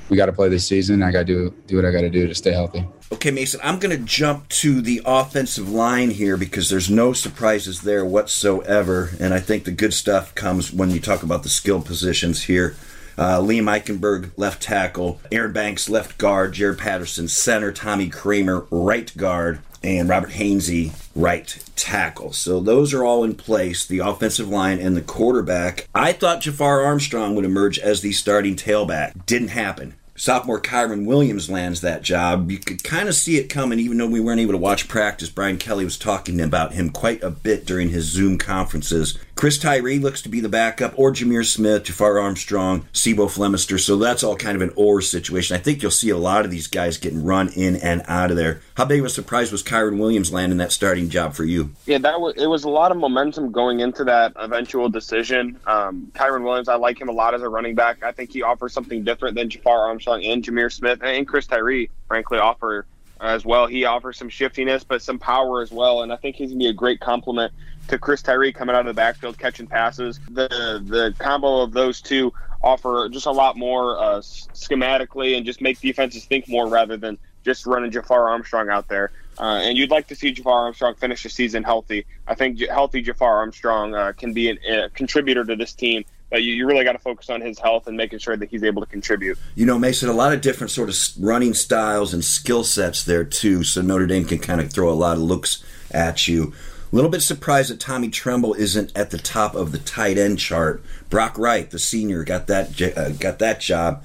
we 0.09 0.17
got 0.17 0.27
to 0.27 0.33
play 0.33 0.49
this 0.49 0.67
season. 0.67 1.01
I 1.01 1.11
got 1.11 1.19
to 1.19 1.25
do 1.25 1.55
do 1.67 1.75
what 1.77 1.85
I 1.85 1.91
got 1.91 2.01
to 2.01 2.09
do 2.09 2.27
to 2.27 2.35
stay 2.35 2.51
healthy. 2.51 2.85
Okay, 3.13 3.31
Mason, 3.31 3.59
I'm 3.61 3.77
going 3.77 3.97
to 3.97 4.03
jump 4.03 4.47
to 4.49 4.81
the 4.81 5.01
offensive 5.05 5.69
line 5.69 6.11
here 6.11 6.37
because 6.37 6.69
there's 6.69 6.89
no 6.89 7.11
surprises 7.11 7.81
there 7.81 8.05
whatsoever, 8.05 9.11
and 9.19 9.33
I 9.33 9.39
think 9.41 9.65
the 9.65 9.71
good 9.71 9.93
stuff 9.93 10.33
comes 10.33 10.71
when 10.71 10.91
you 10.91 11.01
talk 11.01 11.21
about 11.21 11.43
the 11.43 11.49
skill 11.49 11.81
positions 11.81 12.43
here. 12.43 12.75
Uh, 13.17 13.39
Liam 13.39 13.65
Eichenberg, 13.65 14.31
left 14.37 14.63
tackle. 14.63 15.19
Aaron 15.31 15.51
Banks, 15.51 15.89
left 15.89 16.17
guard. 16.17 16.53
Jarrett 16.53 16.79
Patterson, 16.79 17.27
center. 17.27 17.71
Tommy 17.71 18.09
Kraemer, 18.09 18.65
right 18.71 19.15
guard. 19.17 19.59
And 19.83 20.07
Robert 20.07 20.31
Hainsey, 20.31 20.93
right 21.15 21.57
tackle. 21.75 22.33
So 22.33 22.59
those 22.59 22.93
are 22.93 23.03
all 23.03 23.23
in 23.23 23.35
place. 23.35 23.85
The 23.85 23.99
offensive 23.99 24.47
line 24.47 24.79
and 24.79 24.95
the 24.95 25.01
quarterback. 25.01 25.87
I 25.95 26.13
thought 26.13 26.41
Jafar 26.41 26.83
Armstrong 26.83 27.35
would 27.35 27.45
emerge 27.45 27.79
as 27.79 28.01
the 28.01 28.11
starting 28.11 28.55
tailback. 28.55 29.25
Didn't 29.25 29.49
happen 29.49 29.95
sophomore 30.21 30.61
Kyren 30.61 31.07
Williams 31.07 31.49
lands 31.49 31.81
that 31.81 32.03
job, 32.03 32.51
you 32.51 32.59
could 32.59 32.83
kind 32.83 33.09
of 33.09 33.15
see 33.15 33.37
it 33.37 33.49
coming, 33.49 33.79
even 33.79 33.97
though 33.97 34.07
we 34.07 34.19
weren't 34.19 34.39
able 34.39 34.51
to 34.51 34.57
watch 34.57 34.87
practice. 34.87 35.29
Brian 35.29 35.57
Kelly 35.57 35.83
was 35.83 35.97
talking 35.97 36.39
about 36.39 36.73
him 36.73 36.91
quite 36.91 37.23
a 37.23 37.31
bit 37.31 37.65
during 37.65 37.89
his 37.89 38.05
Zoom 38.05 38.37
conferences. 38.37 39.17
Chris 39.41 39.57
Tyree 39.57 39.97
looks 39.97 40.21
to 40.21 40.29
be 40.29 40.39
the 40.39 40.47
backup, 40.47 40.93
or 40.95 41.11
Jahmir 41.11 41.43
Smith, 41.43 41.85
Jafar 41.85 42.19
Armstrong, 42.19 42.85
C'Bo 42.93 43.25
Flemister. 43.25 43.79
So 43.79 43.97
that's 43.97 44.23
all 44.23 44.35
kind 44.35 44.55
of 44.55 44.61
an 44.61 44.71
or 44.75 45.01
situation. 45.01 45.55
I 45.55 45.59
think 45.59 45.81
you'll 45.81 45.89
see 45.89 46.11
a 46.11 46.17
lot 46.17 46.45
of 46.45 46.51
these 46.51 46.67
guys 46.67 46.99
getting 46.99 47.25
run 47.25 47.51
in 47.53 47.75
and 47.77 48.03
out 48.07 48.29
of 48.29 48.37
there. 48.37 48.61
How 48.75 48.85
big 48.85 48.99
of 48.99 49.07
a 49.07 49.09
surprise 49.09 49.51
was 49.51 49.63
Kyren 49.63 49.97
Williams 49.97 50.31
landing 50.31 50.59
that 50.59 50.71
starting 50.71 51.09
job 51.09 51.33
for 51.33 51.43
you? 51.43 51.71
Yeah, 51.87 51.97
that 51.97 52.21
was 52.21 52.35
it 52.37 52.45
was 52.45 52.65
a 52.65 52.69
lot 52.69 52.91
of 52.91 52.97
momentum 52.97 53.51
going 53.51 53.79
into 53.79 54.03
that 54.03 54.33
eventual 54.35 54.89
decision. 54.89 55.59
Um, 55.65 56.11
Kyren 56.13 56.43
Williams, 56.43 56.69
I 56.69 56.75
like 56.75 57.01
him 57.01 57.09
a 57.09 57.11
lot 57.11 57.33
as 57.33 57.41
a 57.41 57.49
running 57.49 57.73
back. 57.73 58.03
I 58.03 58.11
think 58.11 58.31
he 58.31 58.43
offers 58.43 58.73
something 58.73 59.03
different 59.03 59.35
than 59.35 59.49
Jafar 59.49 59.87
Armstrong 59.87 60.23
and 60.23 60.43
Jahmir 60.43 60.71
Smith 60.71 60.99
and 61.01 61.27
Chris 61.27 61.47
Tyree, 61.47 61.89
frankly, 62.07 62.37
offer 62.37 62.85
as 63.19 63.43
well. 63.43 63.65
He 63.65 63.85
offers 63.85 64.19
some 64.19 64.29
shiftiness, 64.29 64.83
but 64.83 65.01
some 65.01 65.17
power 65.17 65.63
as 65.63 65.71
well, 65.71 66.03
and 66.03 66.13
I 66.13 66.15
think 66.17 66.35
he's 66.35 66.49
gonna 66.49 66.59
be 66.59 66.67
a 66.67 66.73
great 66.73 66.99
complement 66.99 67.51
to 67.91 67.99
Chris 67.99 68.21
Tyree 68.21 68.51
coming 68.51 68.75
out 68.75 68.81
of 68.81 68.87
the 68.87 68.93
backfield 68.93 69.37
catching 69.37 69.67
passes. 69.67 70.19
The 70.29 70.81
the 70.83 71.13
combo 71.19 71.61
of 71.61 71.73
those 71.73 72.01
two 72.01 72.33
offer 72.63 73.09
just 73.09 73.25
a 73.25 73.31
lot 73.31 73.57
more 73.57 73.99
uh, 73.99 74.19
schematically 74.19 75.35
and 75.35 75.45
just 75.45 75.61
make 75.61 75.79
defenses 75.79 76.25
think 76.25 76.47
more 76.47 76.67
rather 76.67 76.95
than 76.95 77.17
just 77.43 77.65
running 77.65 77.91
Jafar 77.91 78.29
Armstrong 78.29 78.69
out 78.69 78.87
there. 78.87 79.11
Uh, 79.39 79.61
and 79.63 79.77
you'd 79.77 79.89
like 79.89 80.07
to 80.07 80.15
see 80.15 80.31
Jafar 80.31 80.65
Armstrong 80.65 80.95
finish 80.95 81.23
the 81.23 81.29
season 81.29 81.63
healthy. 81.63 82.05
I 82.27 82.35
think 82.35 82.59
healthy 82.69 83.01
Jafar 83.01 83.37
Armstrong 83.37 83.95
uh, 83.95 84.13
can 84.13 84.33
be 84.33 84.49
an, 84.49 84.59
a 84.69 84.89
contributor 84.89 85.43
to 85.43 85.55
this 85.55 85.73
team 85.73 86.05
but 86.29 86.43
you, 86.43 86.53
you 86.53 86.65
really 86.65 86.85
got 86.85 86.93
to 86.93 86.99
focus 86.99 87.29
on 87.29 87.41
his 87.41 87.59
health 87.59 87.87
and 87.87 87.97
making 87.97 88.17
sure 88.17 88.37
that 88.37 88.49
he's 88.49 88.63
able 88.63 88.81
to 88.81 88.87
contribute. 88.87 89.37
You 89.53 89.65
know, 89.65 89.77
Mason, 89.77 90.07
a 90.07 90.13
lot 90.13 90.31
of 90.31 90.39
different 90.39 90.71
sort 90.71 90.87
of 90.87 90.95
running 91.19 91.53
styles 91.53 92.13
and 92.13 92.23
skill 92.23 92.63
sets 92.63 93.03
there 93.03 93.25
too. 93.25 93.63
So 93.63 93.81
Notre 93.81 94.07
Dame 94.07 94.23
can 94.23 94.39
kind 94.39 94.61
of 94.61 94.71
throw 94.71 94.89
a 94.89 94.95
lot 94.95 95.17
of 95.17 95.23
looks 95.23 95.61
at 95.91 96.29
you. 96.29 96.53
A 96.91 96.95
little 96.95 97.09
bit 97.09 97.21
surprised 97.21 97.71
that 97.71 97.79
Tommy 97.79 98.09
Tremble 98.09 98.53
isn't 98.55 98.91
at 98.97 99.11
the 99.11 99.17
top 99.17 99.55
of 99.55 99.71
the 99.71 99.77
tight 99.77 100.17
end 100.17 100.39
chart. 100.39 100.83
Brock 101.09 101.37
Wright, 101.37 101.69
the 101.69 101.79
senior, 101.79 102.25
got 102.25 102.47
that 102.47 102.81
uh, 102.97 103.11
got 103.11 103.39
that 103.39 103.61
job. 103.61 104.03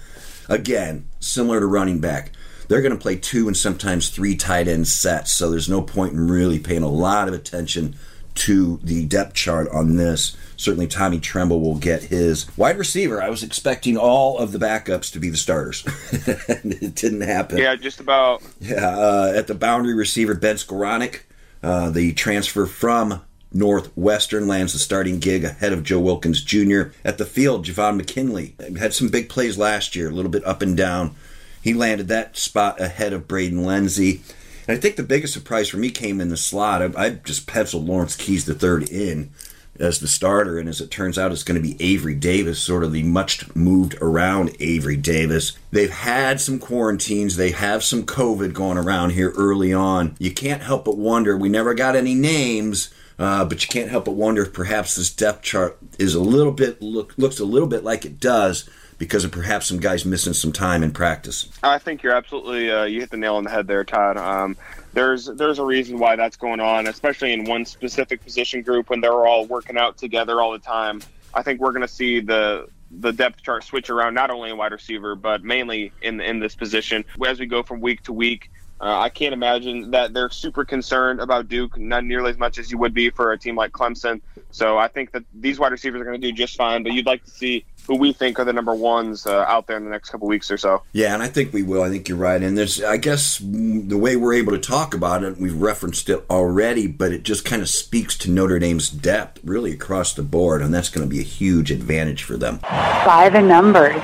Again, 0.48 1.08
similar 1.18 1.58
to 1.58 1.66
running 1.66 1.98
back. 1.98 2.30
They're 2.68 2.82
going 2.82 2.92
to 2.92 2.98
play 2.98 3.16
two 3.16 3.48
and 3.48 3.56
sometimes 3.56 4.08
three 4.10 4.36
tight 4.36 4.68
end 4.68 4.86
sets, 4.86 5.32
so 5.32 5.50
there's 5.50 5.68
no 5.68 5.82
point 5.82 6.12
in 6.12 6.28
really 6.28 6.60
paying 6.60 6.82
a 6.82 6.88
lot 6.88 7.26
of 7.26 7.34
attention 7.34 7.96
to 8.36 8.78
the 8.84 9.04
depth 9.06 9.34
chart 9.34 9.68
on 9.70 9.96
this. 9.96 10.36
Certainly, 10.56 10.86
Tommy 10.86 11.18
Tremble 11.18 11.60
will 11.60 11.78
get 11.78 12.04
his 12.04 12.46
wide 12.56 12.78
receiver. 12.78 13.20
I 13.20 13.30
was 13.30 13.42
expecting 13.42 13.96
all 13.96 14.38
of 14.38 14.52
the 14.52 14.58
backups 14.58 15.12
to 15.12 15.18
be 15.18 15.28
the 15.28 15.36
starters. 15.36 15.84
it 16.12 16.94
didn't 16.94 17.22
happen. 17.22 17.58
Yeah, 17.58 17.74
just 17.74 17.98
about. 17.98 18.42
Yeah, 18.60 18.96
uh, 18.96 19.32
at 19.34 19.48
the 19.48 19.54
boundary 19.54 19.94
receiver, 19.94 20.34
Ben 20.34 20.56
Skowronek, 20.56 21.20
uh, 21.66 21.90
the 21.90 22.12
transfer 22.12 22.64
from 22.64 23.22
Northwestern 23.52 24.46
lands 24.46 24.72
the 24.72 24.78
starting 24.78 25.18
gig 25.18 25.42
ahead 25.42 25.72
of 25.72 25.82
Joe 25.82 25.98
Wilkins 25.98 26.40
Jr. 26.40 26.92
At 27.04 27.18
the 27.18 27.24
field, 27.24 27.66
Javon 27.66 27.96
McKinley 27.96 28.54
had 28.78 28.94
some 28.94 29.08
big 29.08 29.28
plays 29.28 29.58
last 29.58 29.96
year, 29.96 30.08
a 30.08 30.12
little 30.12 30.30
bit 30.30 30.46
up 30.46 30.62
and 30.62 30.76
down. 30.76 31.16
He 31.60 31.74
landed 31.74 32.06
that 32.06 32.36
spot 32.36 32.80
ahead 32.80 33.12
of 33.12 33.26
Braden 33.26 33.64
Lenzy. 33.64 34.22
And 34.68 34.78
I 34.78 34.80
think 34.80 34.94
the 34.94 35.02
biggest 35.02 35.32
surprise 35.32 35.68
for 35.68 35.78
me 35.78 35.90
came 35.90 36.20
in 36.20 36.28
the 36.28 36.36
slot. 36.36 36.82
I, 36.82 37.04
I 37.04 37.10
just 37.10 37.48
penciled 37.48 37.84
Lawrence 37.84 38.14
Keys 38.14 38.44
the 38.44 38.54
third 38.54 38.88
in 38.88 39.30
as 39.80 40.00
the 40.00 40.08
starter, 40.08 40.58
and 40.58 40.68
as 40.68 40.80
it 40.80 40.90
turns 40.90 41.18
out, 41.18 41.32
it's 41.32 41.42
going 41.42 41.60
to 41.60 41.68
be 41.68 41.76
Avery 41.80 42.14
Davis, 42.14 42.58
sort 42.58 42.84
of 42.84 42.92
the 42.92 43.02
much 43.02 43.54
moved 43.54 43.96
around 44.00 44.56
Avery 44.60 44.96
Davis. 44.96 45.56
They've 45.70 45.90
had 45.90 46.40
some 46.40 46.58
quarantines, 46.58 47.36
they 47.36 47.50
have 47.50 47.84
some 47.84 48.04
COVID 48.04 48.52
going 48.52 48.78
around 48.78 49.10
here 49.10 49.32
early 49.36 49.72
on. 49.72 50.16
You 50.18 50.32
can't 50.32 50.62
help 50.62 50.84
but 50.84 50.96
wonder. 50.96 51.36
We 51.36 51.48
never 51.48 51.74
got 51.74 51.96
any 51.96 52.14
names. 52.14 52.90
Uh, 53.18 53.46
but 53.46 53.62
you 53.62 53.68
can't 53.68 53.90
help 53.90 54.04
but 54.04 54.12
wonder 54.12 54.42
if 54.42 54.52
perhaps 54.52 54.94
this 54.94 55.10
depth 55.10 55.40
chart 55.40 55.78
is 55.98 56.14
a 56.14 56.20
little 56.20 56.52
bit 56.52 56.82
look, 56.82 57.14
looks 57.16 57.40
a 57.40 57.46
little 57.46 57.66
bit 57.66 57.82
like 57.82 58.04
it 58.04 58.20
does 58.20 58.68
because 58.98 59.24
of 59.24 59.32
perhaps 59.32 59.66
some 59.66 59.78
guys 59.78 60.04
missing 60.04 60.32
some 60.32 60.52
time 60.52 60.82
in 60.82 60.90
practice. 60.90 61.48
I 61.62 61.78
think 61.78 62.02
you're 62.02 62.14
absolutely 62.14 62.70
uh, 62.70 62.84
you 62.84 63.00
hit 63.00 63.10
the 63.10 63.16
nail 63.16 63.36
on 63.36 63.44
the 63.44 63.50
head 63.50 63.66
there, 63.66 63.84
Todd. 63.84 64.16
Um, 64.16 64.56
there's 64.92 65.26
there's 65.26 65.58
a 65.58 65.64
reason 65.64 65.98
why 65.98 66.16
that's 66.16 66.36
going 66.36 66.60
on, 66.60 66.86
especially 66.86 67.32
in 67.32 67.44
one 67.44 67.64
specific 67.64 68.22
position 68.22 68.62
group 68.62 68.90
when 68.90 69.00
they're 69.00 69.26
all 69.26 69.46
working 69.46 69.76
out 69.76 69.98
together 69.98 70.40
all 70.40 70.52
the 70.52 70.58
time. 70.58 71.02
I 71.34 71.42
think 71.42 71.60
we're 71.60 71.72
going 71.72 71.82
to 71.82 71.88
see 71.88 72.20
the 72.20 72.68
the 72.90 73.12
depth 73.12 73.42
chart 73.42 73.64
switch 73.64 73.90
around 73.90 74.14
not 74.14 74.30
only 74.30 74.48
in 74.48 74.56
wide 74.56 74.72
receiver 74.72 75.16
but 75.16 75.42
mainly 75.42 75.92
in 76.02 76.20
in 76.20 76.38
this 76.38 76.54
position 76.54 77.04
as 77.26 77.38
we 77.38 77.46
go 77.46 77.62
from 77.62 77.80
week 77.80 78.02
to 78.04 78.12
week. 78.12 78.50
Uh, 78.78 79.00
I 79.00 79.08
can't 79.08 79.32
imagine 79.32 79.90
that 79.92 80.12
they're 80.12 80.28
super 80.28 80.62
concerned 80.62 81.20
about 81.20 81.48
Duke, 81.48 81.78
not 81.78 82.04
nearly 82.04 82.30
as 82.30 82.36
much 82.36 82.58
as 82.58 82.70
you 82.70 82.76
would 82.76 82.92
be 82.92 83.08
for 83.08 83.32
a 83.32 83.38
team 83.38 83.56
like 83.56 83.72
Clemson. 83.72 84.20
So 84.50 84.76
I 84.76 84.88
think 84.88 85.12
that 85.12 85.24
these 85.32 85.58
wide 85.58 85.72
receivers 85.72 86.02
are 86.02 86.04
going 86.04 86.20
to 86.20 86.26
do 86.26 86.30
just 86.30 86.56
fine. 86.56 86.82
But 86.82 86.92
you'd 86.92 87.06
like 87.06 87.24
to 87.24 87.30
see 87.30 87.64
who 87.86 87.96
we 87.96 88.12
think 88.12 88.38
are 88.38 88.44
the 88.44 88.52
number 88.52 88.74
ones 88.74 89.26
uh, 89.26 89.42
out 89.42 89.66
there 89.66 89.76
in 89.76 89.84
the 89.84 89.90
next 89.90 90.10
couple 90.10 90.28
weeks 90.28 90.50
or 90.50 90.58
so. 90.58 90.82
Yeah, 90.92 91.14
and 91.14 91.22
I 91.22 91.28
think 91.28 91.52
we 91.52 91.62
will. 91.62 91.82
I 91.82 91.90
think 91.90 92.08
you're 92.08 92.18
right. 92.18 92.42
And 92.42 92.56
there's, 92.56 92.82
I 92.82 92.96
guess, 92.96 93.38
the 93.38 93.96
way 93.96 94.16
we're 94.16 94.34
able 94.34 94.52
to 94.52 94.58
talk 94.58 94.94
about 94.94 95.22
it, 95.22 95.38
we've 95.38 95.60
referenced 95.60 96.08
it 96.08 96.24
already, 96.28 96.86
but 96.86 97.12
it 97.12 97.22
just 97.22 97.44
kind 97.44 97.62
of 97.62 97.68
speaks 97.68 98.16
to 98.18 98.30
Notre 98.30 98.58
Dame's 98.58 98.90
depth 98.90 99.40
really 99.44 99.72
across 99.72 100.12
the 100.12 100.22
board, 100.22 100.62
and 100.62 100.72
that's 100.72 100.88
going 100.88 101.06
to 101.06 101.14
be 101.14 101.20
a 101.20 101.24
huge 101.24 101.70
advantage 101.70 102.22
for 102.22 102.36
them. 102.36 102.58
Five 102.58 103.34
and 103.34 103.48
numbers. 103.48 104.00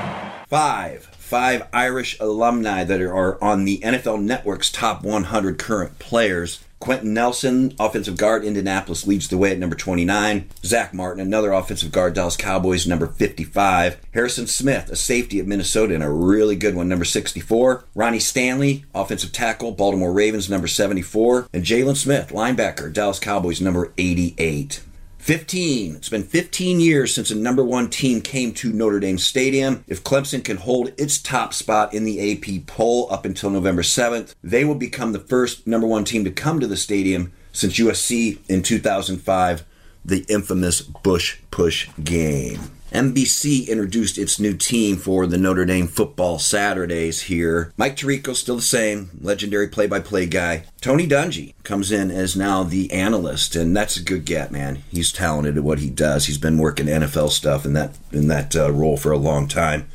Five. 0.49 1.05
Five 1.05 1.67
Irish 1.73 2.21
alumni 2.21 2.85
that 2.85 3.01
are 3.01 3.43
on 3.43 3.65
the 3.65 3.79
NFL 3.79 4.23
Network's 4.23 4.71
top 4.71 5.03
100 5.03 5.59
current 5.59 5.99
players. 5.99 6.63
Quenton 6.83 7.15
Nelson, 7.15 7.77
offensive 7.79 8.17
guard, 8.17 8.45
Indianapolis, 8.45 9.07
leads 9.07 9.29
the 9.29 9.39
way 9.39 9.53
at 9.53 9.59
number 9.59 9.77
29. 9.77 10.51
Zack 10.65 10.93
Martin, 10.93 11.23
another 11.23 11.53
offensive 11.53 11.93
guard, 11.93 12.13
Dallas 12.13 12.37
Cowboys, 12.37 12.89
number 12.89 13.07
55. 13.07 14.01
Harrison 14.13 14.49
Smith, 14.49 14.91
a 14.91 14.97
safety 14.97 15.39
at 15.39 15.47
Minnesota, 15.47 15.95
and 15.95 16.03
a 16.03 16.11
really 16.11 16.57
good 16.57 16.75
one, 16.75 16.89
number 16.89 17.05
64. 17.05 17.85
Ronnie 17.95 18.19
Stanley, 18.19 18.85
offensive 18.97 19.31
tackle, 19.31 19.71
Baltimore 19.71 20.13
Ravens, 20.13 20.51
number 20.51 20.67
74. 20.67 21.47
And 21.53 21.63
Jaylon 21.63 21.97
Smith, 21.97 22.31
linebacker, 22.31 22.93
Dallas 22.93 23.21
Cowboys, 23.21 23.61
number 23.61 23.93
88. 23.97 24.83
15. 25.23 25.95
It's 25.95 26.09
been 26.09 26.25
15 26.25 26.81
years 26.81 27.15
since 27.15 27.31
a 27.31 27.37
number 27.37 27.63
one 27.63 27.89
team 27.89 28.21
came 28.23 28.53
to 28.55 28.73
Notre 28.73 28.99
Dame 28.99 29.19
Stadium. 29.19 29.85
If 29.87 30.03
Clemson 30.03 30.45
can 30.45 30.57
hold 30.57 30.93
its 30.99 31.23
top 31.23 31.55
spot 31.55 31.95
in 31.95 32.03
the 32.03 32.33
AP 32.33 32.67
poll 32.67 33.07
up 33.09 33.25
until 33.25 33.49
November 33.49 33.83
7th, 33.83 34.35
they 34.43 34.65
will 34.65 34.75
become 34.75 35.13
the 35.13 35.21
first 35.21 35.65
number 35.65 35.87
one 35.87 36.03
team 36.05 36.25
to 36.25 36.33
come 36.33 36.59
to 36.59 36.67
the 36.67 36.77
stadium 36.77 37.33
since 37.53 37.79
USC 37.79 38.39
in 38.51 38.63
2005, 38.65 39.65
the 40.05 40.25
infamous 40.29 40.83
Bush 40.83 41.39
Push 41.53 41.89
game. 42.03 42.82
NBC 42.93 43.69
introduced 43.69 44.19
its 44.19 44.39
new 44.39 44.55
team 44.55 44.99
for 44.99 45.27
the 45.27 45.39
Notre 45.39 45.65
Dame 45.65 45.87
football 45.87 46.39
Saturdays 46.39 47.23
here. 47.23 47.73
Mike 47.79 47.97
Tirico 47.97 48.35
still 48.37 48.57
the 48.57 48.63
same, 48.63 49.11
legendary 49.19 49.67
play-by-play 49.69 50.27
guy. 50.27 50.65
Tony 50.83 51.09
Dungy 51.09 51.55
comes 51.65 51.91
in 51.91 52.11
as 52.11 52.37
now 52.37 52.63
the 52.63 52.93
analyst, 52.93 53.57
and 53.57 53.75
that's 53.75 53.97
a 53.97 54.03
good 54.03 54.27
get, 54.27 54.53
man. 54.53 54.83
He's 54.91 55.11
talented 55.11 55.57
at 55.57 55.65
what 55.65 55.79
he 55.79 55.89
does. 55.89 56.27
He's 56.27 56.37
been 56.37 56.59
working 56.59 56.87
NFL 56.87 57.31
stuff 57.31 57.65
in 57.65 57.73
that 57.73 57.97
in 58.13 58.29
that 58.29 58.55
uh, 58.55 58.71
role 58.71 58.99
for 58.99 59.11
a 59.11 59.17
long 59.17 59.49
time. 59.49 59.89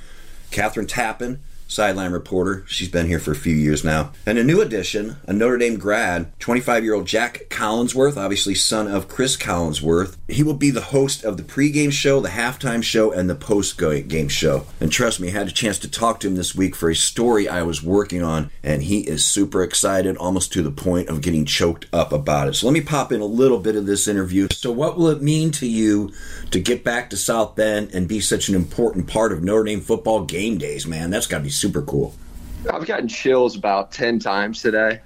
Kathryn 0.50 0.88
Tappen 0.88 1.38
sideline 1.68 2.12
reporter. 2.12 2.64
She's 2.68 2.90
been 2.90 3.08
here 3.08 3.20
for 3.20 3.32
a 3.32 3.36
few 3.36 3.56
years 3.56 3.84
now. 3.84 4.12
And 4.26 4.38
a 4.38 4.44
new 4.44 4.62
addition, 4.62 5.18
a 5.26 5.34
Notre 5.34 5.58
Dame 5.58 5.78
grad, 5.78 6.38
25 6.40 6.84
year 6.84 6.94
old 6.94 7.06
Jack 7.06 7.42
Collinsworth, 7.50 8.18
obviously 8.18 8.56
son 8.56 8.88
of 8.88 9.08
Chris 9.08 9.38
Collinsworth. 9.38 10.18
He 10.28 10.44
will 10.44 10.54
be 10.54 10.72
the 10.72 10.82
host 10.82 11.24
of 11.24 11.38
the 11.38 11.44
pregame 11.44 11.92
show, 11.92 12.20
the 12.20 12.30
halftime 12.30 12.84
show, 12.84 13.12
and 13.12 13.30
the 13.30 13.36
post 13.36 13.78
game 13.78 14.28
show. 14.30 14.66
And 14.80 14.92
trust 14.92 15.20
me, 15.20 15.30
I 15.30 15.32
had 15.32 15.48
a 15.48 15.52
chance 15.52 15.78
to 15.80 15.92
talk 15.92 16.20
to 16.22 16.28
him 16.28 16.36
this 16.36 16.56
week 16.56 16.76
for 16.76 16.90
a 16.90 16.96
story 16.96 17.48
I 17.48 17.64
was 17.64 17.84
working 17.84 18.24
on, 18.24 18.50
and 18.64 18.84
he 18.84 19.02
is 19.02 19.26
super 19.26 19.62
excited, 19.64 20.18
almost 20.18 20.54
to 20.54 20.62
the 20.62 20.72
point 20.72 21.10
of 21.10 21.22
getting 21.22 21.46
choked 21.46 21.88
up 21.92 22.12
about 22.12 22.48
it. 22.48 22.56
So 22.56 22.68
let 22.68 22.74
me 22.74 22.82
pop 22.82 23.12
in 23.12 23.22
a 23.22 23.26
little 23.26 23.60
bit 23.60 23.76
of 23.76 23.86
this 23.86 24.08
interview. 24.08 24.48
So, 24.52 24.72
what 24.72 24.98
will 24.98 25.10
it 25.10 25.22
mean 25.22 25.52
to 25.52 25.68
you 25.68 26.12
to 26.52 26.60
get 26.60 26.84
back 26.84 27.10
to 27.10 27.18
South 27.18 27.56
Bend 27.56 27.94
and 27.94 28.08
be 28.08 28.20
such 28.20 28.50
an 28.50 28.56
important 28.56 29.08
part 29.08 29.32
of 29.32 29.44
Notre 29.44 29.64
Dame 29.66 29.82
football 29.82 30.24
game 30.24 30.58
days, 30.58 30.88
man? 30.88 31.10
That's 31.10 31.28
got 31.28 31.40
to 31.40 31.44
be 31.44 31.50
super 31.58 31.82
cool. 31.82 32.14
I've 32.72 32.86
gotten 32.86 33.08
chills 33.08 33.56
about 33.56 33.92
10 33.92 34.20
times 34.20 34.62
today, 34.62 35.02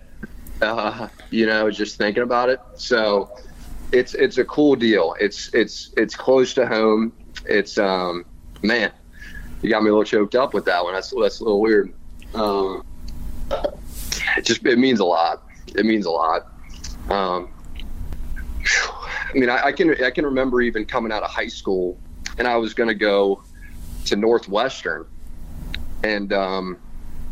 uh, 0.61 1.07
you 1.29 1.45
know, 1.45 1.69
just 1.71 1.97
thinking 1.97 2.23
about 2.23 2.49
it. 2.49 2.59
So 2.75 3.31
it's, 3.91 4.13
it's 4.13 4.37
a 4.37 4.45
cool 4.45 4.75
deal. 4.75 5.15
It's, 5.19 5.53
it's, 5.53 5.91
it's 5.97 6.15
close 6.15 6.53
to 6.55 6.67
home. 6.67 7.13
It's, 7.45 7.77
um, 7.77 8.25
man, 8.61 8.91
you 9.61 9.69
got 9.69 9.83
me 9.83 9.89
a 9.89 9.91
little 9.93 10.03
choked 10.03 10.35
up 10.35 10.53
with 10.53 10.65
that 10.65 10.83
one. 10.83 10.93
That's, 10.93 11.13
that's 11.19 11.39
a 11.39 11.43
little 11.43 11.61
weird. 11.61 11.93
Um, 12.33 12.85
it 14.37 14.45
just, 14.45 14.65
it 14.65 14.79
means 14.79 14.99
a 14.99 15.05
lot. 15.05 15.43
It 15.75 15.85
means 15.85 16.05
a 16.05 16.11
lot. 16.11 16.47
Um, 17.09 17.51
I 18.65 19.33
mean, 19.33 19.49
I, 19.49 19.67
I 19.67 19.71
can, 19.71 20.03
I 20.03 20.11
can 20.11 20.25
remember 20.25 20.61
even 20.61 20.85
coming 20.85 21.11
out 21.11 21.23
of 21.23 21.29
high 21.29 21.47
school 21.47 21.99
and 22.37 22.47
I 22.47 22.57
was 22.57 22.73
going 22.73 22.89
to 22.89 22.95
go 22.95 23.43
to 24.05 24.15
Northwestern 24.15 25.05
and 26.03 26.33
um, 26.33 26.77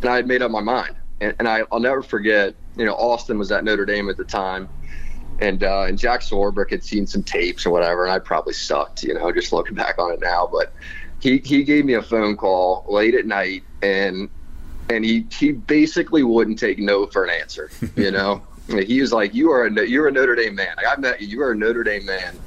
and 0.01 0.09
I 0.09 0.15
had 0.15 0.27
made 0.27 0.41
up 0.41 0.51
my 0.51 0.61
mind. 0.61 0.95
And, 1.21 1.35
and 1.39 1.47
I, 1.47 1.63
will 1.71 1.79
never 1.79 2.01
forget. 2.01 2.55
You 2.77 2.85
know, 2.85 2.93
Austin 2.93 3.37
was 3.37 3.51
at 3.51 3.63
Notre 3.63 3.85
Dame 3.85 4.09
at 4.09 4.17
the 4.17 4.23
time, 4.23 4.69
and 5.39 5.63
uh, 5.63 5.83
and 5.83 5.97
Jack 5.97 6.21
Swarbrick 6.21 6.71
had 6.71 6.83
seen 6.83 7.05
some 7.07 7.23
tapes 7.23 7.65
or 7.65 7.71
whatever, 7.71 8.05
and 8.05 8.11
I 8.11 8.19
probably 8.19 8.53
sucked. 8.53 9.03
You 9.03 9.13
know, 9.13 9.31
just 9.31 9.51
looking 9.51 9.75
back 9.75 9.99
on 9.99 10.13
it 10.13 10.21
now, 10.21 10.47
but 10.51 10.73
he 11.19 11.39
he 11.39 11.63
gave 11.63 11.85
me 11.85 11.93
a 11.93 12.01
phone 12.01 12.37
call 12.37 12.85
late 12.87 13.15
at 13.15 13.25
night, 13.25 13.63
and 13.81 14.29
and 14.89 15.03
he 15.03 15.25
he 15.31 15.51
basically 15.51 16.23
wouldn't 16.23 16.57
take 16.57 16.79
no 16.79 17.05
for 17.07 17.25
an 17.25 17.29
answer. 17.29 17.69
You 17.95 18.11
know. 18.11 18.43
he 18.67 19.01
was 19.01 19.11
like, 19.11 19.33
"You 19.33 19.51
are 19.51 19.65
a 19.65 19.85
you're 19.85 20.07
a 20.07 20.11
Notre 20.11 20.35
Dame 20.35 20.55
man. 20.55 20.73
Like, 20.77 20.85
I 20.87 20.99
met 20.99 21.21
you. 21.21 21.27
You 21.27 21.41
are 21.41 21.51
a 21.51 21.55
Notre 21.55 21.83
Dame 21.83 22.05
man." 22.05 22.37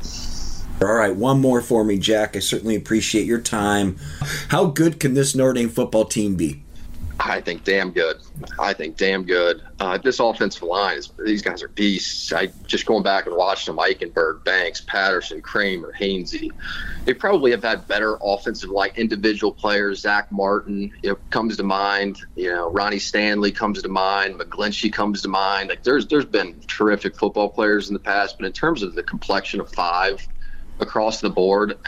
All 0.83 0.95
right, 0.95 1.15
one 1.15 1.41
more 1.41 1.61
for 1.61 1.85
me, 1.85 1.97
Jack. 1.97 2.35
I 2.35 2.41
certainly 2.41 2.75
appreciate 2.75 3.25
your 3.25 3.41
time. 3.41 3.99
How 4.49 4.65
good 4.65 4.99
can 4.99 5.15
this 5.15 5.33
Notre 5.33 5.53
Dame 5.53 5.69
football 5.69 6.05
team 6.05 6.35
be? 6.35 6.65
I 7.21 7.41
think 7.41 7.63
damn 7.63 7.93
good. 7.93 8.17
I 8.59 8.73
think 8.73 8.97
damn 8.97 9.23
good. 9.23 9.63
Uh, 9.79 9.97
this 9.99 10.19
offensive 10.19 10.65
line 10.65 10.99
is 10.99 11.13
these 11.25 11.41
guys 11.41 11.63
are 11.63 11.69
beasts. 11.69 12.33
I 12.33 12.49
just 12.67 12.85
going 12.85 13.05
back 13.05 13.27
and 13.27 13.37
watching 13.37 13.77
them: 13.77 13.85
Eichenberg, 13.85 14.43
Banks, 14.43 14.81
Patterson, 14.81 15.41
Kraemer, 15.41 15.95
Hainsey. 15.95 16.51
They 17.05 17.15
probably 17.15 17.53
have 17.53 17.63
had 17.63 17.87
better 17.87 18.19
offensive 18.21 18.71
like 18.71 18.99
individual 18.99 19.53
players. 19.53 20.01
Zack 20.01 20.33
Martin 20.33 20.93
you 21.05 21.11
know, 21.11 21.19
comes 21.31 21.57
to 21.59 21.63
mind. 21.63 22.23
You 22.35 22.51
know, 22.51 22.71
Ronnie 22.73 22.99
Stanley 22.99 23.53
comes 23.53 23.81
to 23.83 23.89
mind. 23.89 24.41
McGlinchey 24.41 24.93
comes 24.93 25.23
to 25.23 25.29
mind. 25.29 25.69
Like 25.69 25.85
there's 25.85 26.09
there's 26.09 26.25
been 26.25 26.59
terrific 26.67 27.17
football 27.17 27.51
players 27.51 27.89
in 27.89 27.95
the 27.95 28.01
past, 28.01 28.37
but 28.37 28.47
in 28.47 28.53
terms 28.53 28.83
of 28.83 28.97
the 28.97 29.03
complexion 29.05 29.61
of 29.61 29.73
five 29.73 30.27
across 30.81 31.21
the 31.21 31.31
board. 31.31 31.79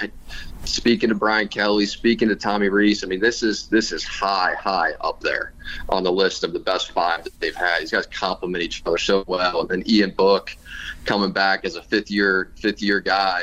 Speaking 0.65 1.11
to 1.11 1.15
Brian 1.15 1.49
Kelly, 1.49 1.85
speaking 1.87 2.29
to 2.29 2.37
Tommy 2.37 2.69
Rees, 2.69 3.05
I 3.05 3.07
mean 3.07 3.21
this 3.21 3.43
is 3.43 3.69
this 3.69 3.93
is 3.93 4.03
high, 4.03 4.55
high 4.59 4.93
up 5.01 5.21
there 5.21 5.53
on 5.89 6.03
the 6.03 6.13
list 6.13 6.43
of 6.45 6.53
the 6.53 6.59
best 6.59 6.93
five 6.93 7.25
that 7.25 7.39
they've 7.41 7.55
had. 7.55 7.83
These 7.83 7.91
guys 7.91 8.07
complement 8.07 8.63
each 8.63 8.83
other 8.87 8.99
so 8.99 9.25
well. 9.27 9.61
And 9.61 9.69
then 9.69 9.83
Ian 9.87 10.11
Book 10.11 10.57
coming 11.05 11.33
back 11.33 11.65
as 11.65 11.77
a 11.77 11.83
fifth 11.83 12.11
year 12.11 12.53
fifth 12.57 12.83
year 12.83 13.01
guy. 13.01 13.43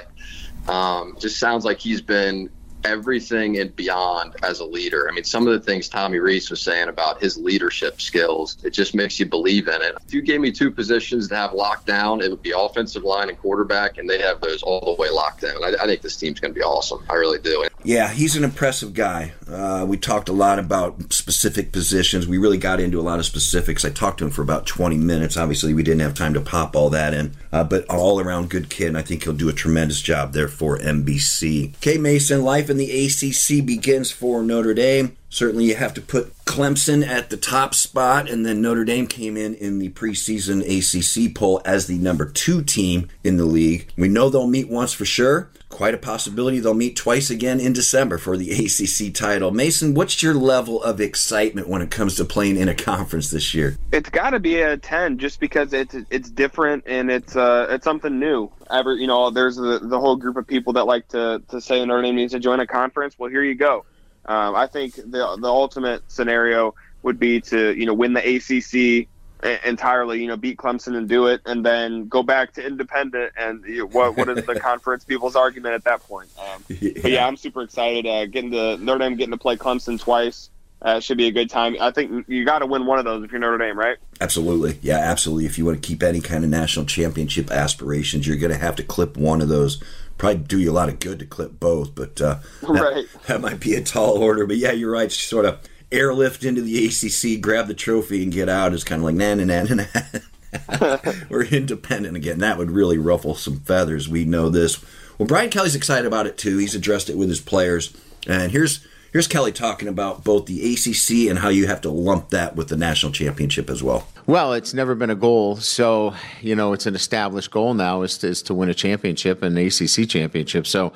Um, 0.67 1.15
just 1.19 1.39
sounds 1.39 1.65
like 1.65 1.79
he's 1.79 2.01
been 2.01 2.49
everything 2.83 3.59
and 3.59 3.75
beyond 3.75 4.35
as 4.43 4.59
a 4.59 4.65
leader. 4.65 5.07
I 5.09 5.13
mean, 5.13 5.23
some 5.23 5.47
of 5.47 5.53
the 5.53 5.59
things 5.59 5.89
Tommy 5.89 6.19
Rees 6.19 6.49
was 6.49 6.61
saying 6.61 6.89
about 6.89 7.21
his 7.21 7.37
leadership 7.37 8.01
skills, 8.01 8.57
it 8.63 8.71
just 8.71 8.95
makes 8.95 9.19
you 9.19 9.25
believe 9.25 9.67
in 9.67 9.81
it. 9.81 9.95
If 10.05 10.13
you 10.13 10.21
gave 10.21 10.41
me 10.41 10.51
two 10.51 10.71
positions 10.71 11.27
to 11.29 11.35
have 11.35 11.53
locked 11.53 11.85
down, 11.85 12.21
it 12.21 12.29
would 12.29 12.41
be 12.41 12.53
offensive 12.55 13.03
line 13.03 13.29
and 13.29 13.37
quarterback, 13.39 13.97
and 13.97 14.09
they 14.09 14.19
have 14.21 14.41
those 14.41 14.63
all 14.63 14.95
the 14.95 15.01
way 15.01 15.09
locked 15.09 15.41
down. 15.41 15.63
I, 15.63 15.73
I 15.81 15.85
think 15.85 16.01
this 16.01 16.17
team's 16.17 16.39
going 16.39 16.53
to 16.53 16.57
be 16.57 16.63
awesome. 16.63 17.03
I 17.09 17.15
really 17.15 17.39
do. 17.39 17.65
Yeah, 17.83 18.09
he's 18.09 18.35
an 18.35 18.43
impressive 18.43 18.93
guy. 18.93 19.33
Uh, 19.49 19.85
we 19.87 19.97
talked 19.97 20.29
a 20.29 20.33
lot 20.33 20.59
about 20.59 21.11
specific 21.11 21.71
positions. 21.71 22.27
We 22.27 22.37
really 22.37 22.59
got 22.59 22.79
into 22.79 22.99
a 22.99 23.01
lot 23.01 23.17
of 23.17 23.25
specifics. 23.25 23.83
I 23.83 23.89
talked 23.89 24.19
to 24.19 24.25
him 24.25 24.31
for 24.31 24.43
about 24.43 24.67
20 24.67 24.97
minutes. 24.97 25.35
Obviously, 25.35 25.73
we 25.73 25.81
didn't 25.81 26.01
have 26.01 26.13
time 26.13 26.33
to 26.35 26.41
pop 26.41 26.75
all 26.75 26.91
that 26.91 27.13
in, 27.13 27.35
uh, 27.51 27.63
but 27.63 27.85
all 27.89 28.19
around 28.19 28.49
good 28.49 28.69
kid, 28.69 28.89
and 28.89 28.97
I 28.97 29.01
think 29.01 29.23
he'll 29.23 29.33
do 29.33 29.49
a 29.49 29.53
tremendous 29.53 30.01
job 30.01 30.33
there 30.33 30.47
for 30.47 30.77
NBC. 30.77 31.79
K 31.81 31.97
Mason, 31.97 32.43
life 32.43 32.69
in 32.71 32.77
the 32.77 33.05
ACC 33.05 33.63
begins 33.65 34.11
for 34.11 34.41
Notre 34.41 34.73
Dame. 34.73 35.15
Certainly, 35.29 35.65
you 35.65 35.75
have 35.75 35.93
to 35.93 36.01
put 36.01 36.33
Clemson 36.45 37.05
at 37.05 37.29
the 37.29 37.37
top 37.37 37.75
spot, 37.75 38.29
and 38.29 38.45
then 38.45 38.61
Notre 38.61 38.83
Dame 38.83 39.07
came 39.07 39.37
in 39.37 39.53
in 39.55 39.79
the 39.79 39.89
preseason 39.89 40.61
ACC 40.61 41.35
poll 41.35 41.61
as 41.63 41.87
the 41.87 41.97
number 41.97 42.25
two 42.25 42.63
team 42.63 43.09
in 43.23 43.37
the 43.37 43.45
league. 43.45 43.91
We 43.95 44.07
know 44.07 44.29
they'll 44.29 44.47
meet 44.47 44.69
once 44.69 44.91
for 44.93 45.05
sure. 45.05 45.49
Quite 45.81 45.95
a 45.95 45.97
possibility 45.97 46.59
they'll 46.59 46.75
meet 46.75 46.95
twice 46.95 47.31
again 47.31 47.59
in 47.59 47.73
December 47.73 48.19
for 48.19 48.37
the 48.37 48.51
ACC 48.51 49.11
title. 49.15 49.49
Mason, 49.49 49.95
what's 49.95 50.21
your 50.21 50.35
level 50.35 50.79
of 50.83 51.01
excitement 51.01 51.67
when 51.67 51.81
it 51.81 51.89
comes 51.89 52.13
to 52.17 52.23
playing 52.23 52.57
in 52.57 52.69
a 52.69 52.75
conference 52.75 53.31
this 53.31 53.55
year? 53.55 53.79
It's 53.91 54.11
got 54.11 54.29
to 54.29 54.39
be 54.39 54.61
a 54.61 54.77
ten, 54.77 55.17
just 55.17 55.39
because 55.39 55.73
it's 55.73 55.95
it's 56.11 56.29
different 56.29 56.83
and 56.85 57.09
it's 57.09 57.35
uh 57.35 57.65
it's 57.71 57.83
something 57.83 58.19
new. 58.19 58.51
Ever 58.69 58.93
you 58.93 59.07
know, 59.07 59.31
there's 59.31 59.55
the, 59.55 59.79
the 59.81 59.99
whole 59.99 60.17
group 60.17 60.37
of 60.37 60.45
people 60.45 60.71
that 60.73 60.85
like 60.85 61.07
to 61.07 61.41
to 61.49 61.59
say 61.59 61.83
Notre 61.83 62.03
Dame 62.03 62.15
needs 62.15 62.33
to 62.33 62.39
join 62.39 62.59
a 62.59 62.67
conference. 62.67 63.17
Well, 63.17 63.31
here 63.31 63.43
you 63.43 63.55
go. 63.55 63.83
Um, 64.27 64.55
I 64.55 64.67
think 64.67 64.93
the 64.97 65.35
the 65.41 65.47
ultimate 65.47 66.03
scenario 66.11 66.75
would 67.01 67.17
be 67.17 67.41
to 67.41 67.75
you 67.75 67.87
know 67.87 67.95
win 67.95 68.13
the 68.13 68.19
ACC 68.35 69.07
entirely, 69.43 70.21
you 70.21 70.27
know, 70.27 70.37
beat 70.37 70.57
Clemson 70.57 70.95
and 70.95 71.07
do 71.07 71.27
it, 71.27 71.41
and 71.45 71.65
then 71.65 72.07
go 72.07 72.23
back 72.23 72.53
to 72.53 72.65
independent. 72.65 73.33
And 73.37 73.63
you 73.65 73.79
know, 73.79 73.85
what 73.87 74.17
what 74.17 74.29
is 74.29 74.45
the 74.45 74.59
conference 74.59 75.03
people's 75.03 75.35
argument 75.35 75.75
at 75.75 75.83
that 75.85 76.01
point? 76.03 76.29
Um, 76.37 76.63
yeah. 76.67 76.91
But 77.01 77.11
yeah, 77.11 77.27
I'm 77.27 77.37
super 77.37 77.61
excited. 77.63 78.05
Uh, 78.05 78.25
getting 78.25 78.51
to 78.51 78.77
Notre 78.77 78.99
Dame 78.99 79.15
getting 79.15 79.31
to 79.31 79.37
play 79.37 79.55
Clemson 79.57 79.99
twice. 79.99 80.49
Uh, 80.83 80.99
should 80.99 81.17
be 81.17 81.27
a 81.27 81.31
good 81.31 81.47
time. 81.47 81.75
I 81.79 81.91
think 81.91 82.27
you 82.27 82.43
got 82.43 82.59
to 82.59 82.65
win 82.65 82.87
one 82.87 82.97
of 82.97 83.05
those 83.05 83.23
if 83.23 83.31
you're 83.31 83.39
Notre 83.39 83.59
Dame, 83.59 83.77
right? 83.77 83.97
Absolutely, 84.19 84.79
yeah, 84.81 84.97
absolutely. 84.97 85.45
If 85.45 85.59
you 85.59 85.65
want 85.65 85.81
to 85.81 85.87
keep 85.87 86.01
any 86.01 86.21
kind 86.21 86.43
of 86.43 86.49
national 86.49 86.87
championship 86.87 87.51
aspirations, 87.51 88.25
you're 88.25 88.37
going 88.37 88.51
to 88.51 88.57
have 88.57 88.75
to 88.77 88.83
clip 88.83 89.15
one 89.15 89.41
of 89.41 89.47
those. 89.47 89.81
Probably 90.17 90.39
do 90.39 90.59
you 90.59 90.71
a 90.71 90.73
lot 90.73 90.89
of 90.89 90.99
good 90.99 91.19
to 91.19 91.25
clip 91.27 91.59
both, 91.59 91.93
but 91.93 92.19
uh, 92.19 92.39
right. 92.63 93.05
that, 93.13 93.23
that 93.27 93.41
might 93.41 93.59
be 93.59 93.75
a 93.75 93.83
tall 93.83 94.17
order. 94.17 94.47
But 94.47 94.57
yeah, 94.57 94.71
you're 94.71 94.91
right. 94.91 95.11
Sort 95.11 95.45
of 95.45 95.59
airlift 95.91 96.43
into 96.43 96.61
the 96.61 96.85
ACC, 96.85 97.41
grab 97.41 97.67
the 97.67 97.73
trophy, 97.73 98.23
and 98.23 98.31
get 98.31 98.49
out 98.49 98.73
is 98.73 98.83
kind 98.83 99.01
of 99.01 99.05
like 99.05 99.15
na 99.15 99.35
na 99.35 99.45
na 99.45 99.63
na 99.63 99.75
na. 99.75 101.11
We're 101.29 101.45
independent 101.45 102.15
again. 102.17 102.39
That 102.39 102.57
would 102.57 102.71
really 102.71 102.97
ruffle 102.97 103.35
some 103.35 103.59
feathers. 103.59 104.09
We 104.09 104.25
know 104.25 104.49
this. 104.49 104.83
Well, 105.17 105.27
Brian 105.27 105.49
Kelly's 105.49 105.75
excited 105.75 106.05
about 106.05 106.27
it 106.27 106.37
too. 106.37 106.57
He's 106.57 106.75
addressed 106.75 107.09
it 107.09 107.17
with 107.17 107.29
his 107.29 107.41
players, 107.41 107.95
and 108.27 108.51
here's 108.51 108.85
here's 109.11 109.27
Kelly 109.27 109.51
talking 109.51 109.87
about 109.87 110.23
both 110.23 110.45
the 110.45 110.73
ACC 110.73 111.29
and 111.29 111.39
how 111.39 111.49
you 111.49 111.67
have 111.67 111.81
to 111.81 111.89
lump 111.89 112.29
that 112.29 112.55
with 112.55 112.69
the 112.69 112.77
national 112.77 113.11
championship 113.11 113.69
as 113.69 113.83
well. 113.83 114.07
Well, 114.25 114.53
it's 114.53 114.73
never 114.73 114.95
been 114.95 115.09
a 115.09 115.15
goal, 115.15 115.57
so 115.57 116.15
you 116.41 116.55
know 116.55 116.73
it's 116.73 116.85
an 116.85 116.95
established 116.95 117.51
goal 117.51 117.73
now 117.73 118.01
is 118.01 118.17
to, 118.19 118.27
is 118.27 118.41
to 118.43 118.53
win 118.53 118.69
a 118.69 118.73
championship, 118.73 119.43
an 119.43 119.57
ACC 119.57 120.07
championship. 120.07 120.67
So, 120.67 120.93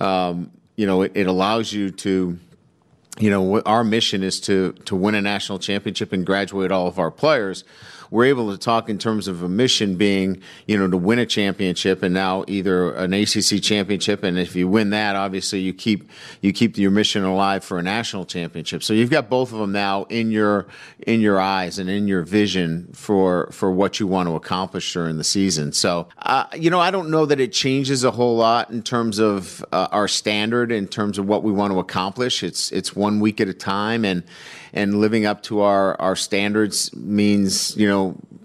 um, 0.00 0.50
you 0.76 0.86
know, 0.86 1.02
it, 1.02 1.12
it 1.14 1.26
allows 1.26 1.72
you 1.72 1.90
to 1.90 2.38
you 3.18 3.30
know, 3.30 3.60
our 3.60 3.84
mission 3.84 4.22
is 4.22 4.40
to 4.40 4.72
to 4.84 4.96
win 4.96 5.14
a 5.14 5.22
national 5.22 5.58
championship 5.58 6.12
and 6.12 6.24
graduate 6.24 6.70
all 6.70 6.86
of 6.86 6.98
our 6.98 7.10
players 7.10 7.64
we're 8.10 8.26
able 8.26 8.50
to 8.50 8.58
talk 8.58 8.88
in 8.88 8.98
terms 8.98 9.28
of 9.28 9.42
a 9.42 9.48
mission 9.48 9.96
being, 9.96 10.40
you 10.66 10.78
know, 10.78 10.88
to 10.88 10.96
win 10.96 11.18
a 11.18 11.26
championship 11.26 12.02
and 12.02 12.14
now 12.14 12.44
either 12.46 12.94
an 12.94 13.12
ACC 13.12 13.62
championship, 13.62 14.22
and 14.22 14.38
if 14.38 14.54
you 14.56 14.68
win 14.68 14.90
that, 14.90 15.16
obviously 15.16 15.60
you 15.60 15.72
keep 15.72 16.08
you 16.40 16.52
keep 16.52 16.76
your 16.78 16.90
mission 16.90 17.24
alive 17.24 17.64
for 17.64 17.78
a 17.78 17.82
national 17.82 18.24
championship. 18.24 18.82
So 18.82 18.92
you've 18.92 19.10
got 19.10 19.28
both 19.28 19.52
of 19.52 19.58
them 19.58 19.72
now 19.72 20.04
in 20.04 20.30
your 20.30 20.66
in 21.06 21.20
your 21.20 21.40
eyes 21.40 21.78
and 21.78 21.88
in 21.90 22.08
your 22.08 22.22
vision 22.22 22.88
for 22.92 23.50
for 23.52 23.70
what 23.70 24.00
you 24.00 24.06
want 24.06 24.28
to 24.28 24.34
accomplish 24.34 24.92
during 24.92 25.18
the 25.18 25.24
season. 25.24 25.72
So, 25.72 26.08
uh, 26.18 26.46
you 26.56 26.70
know, 26.70 26.80
I 26.80 26.90
don't 26.90 27.10
know 27.10 27.26
that 27.26 27.40
it 27.40 27.52
changes 27.52 28.04
a 28.04 28.10
whole 28.10 28.36
lot 28.36 28.70
in 28.70 28.82
terms 28.82 29.18
of 29.18 29.64
uh, 29.72 29.88
our 29.90 30.08
standard 30.08 30.72
in 30.72 30.86
terms 30.88 31.18
of 31.18 31.26
what 31.26 31.42
we 31.42 31.52
want 31.52 31.72
to 31.72 31.78
accomplish. 31.78 32.42
It's 32.42 32.72
it's 32.72 32.94
one 32.96 33.20
week 33.20 33.40
at 33.40 33.48
a 33.48 33.54
time, 33.54 34.04
and 34.04 34.22
and 34.72 35.00
living 35.00 35.26
up 35.26 35.42
to 35.44 35.60
our, 35.60 36.00
our 36.00 36.16
standards 36.16 36.94
means 36.94 37.76
you 37.76 37.88
know 37.88 37.97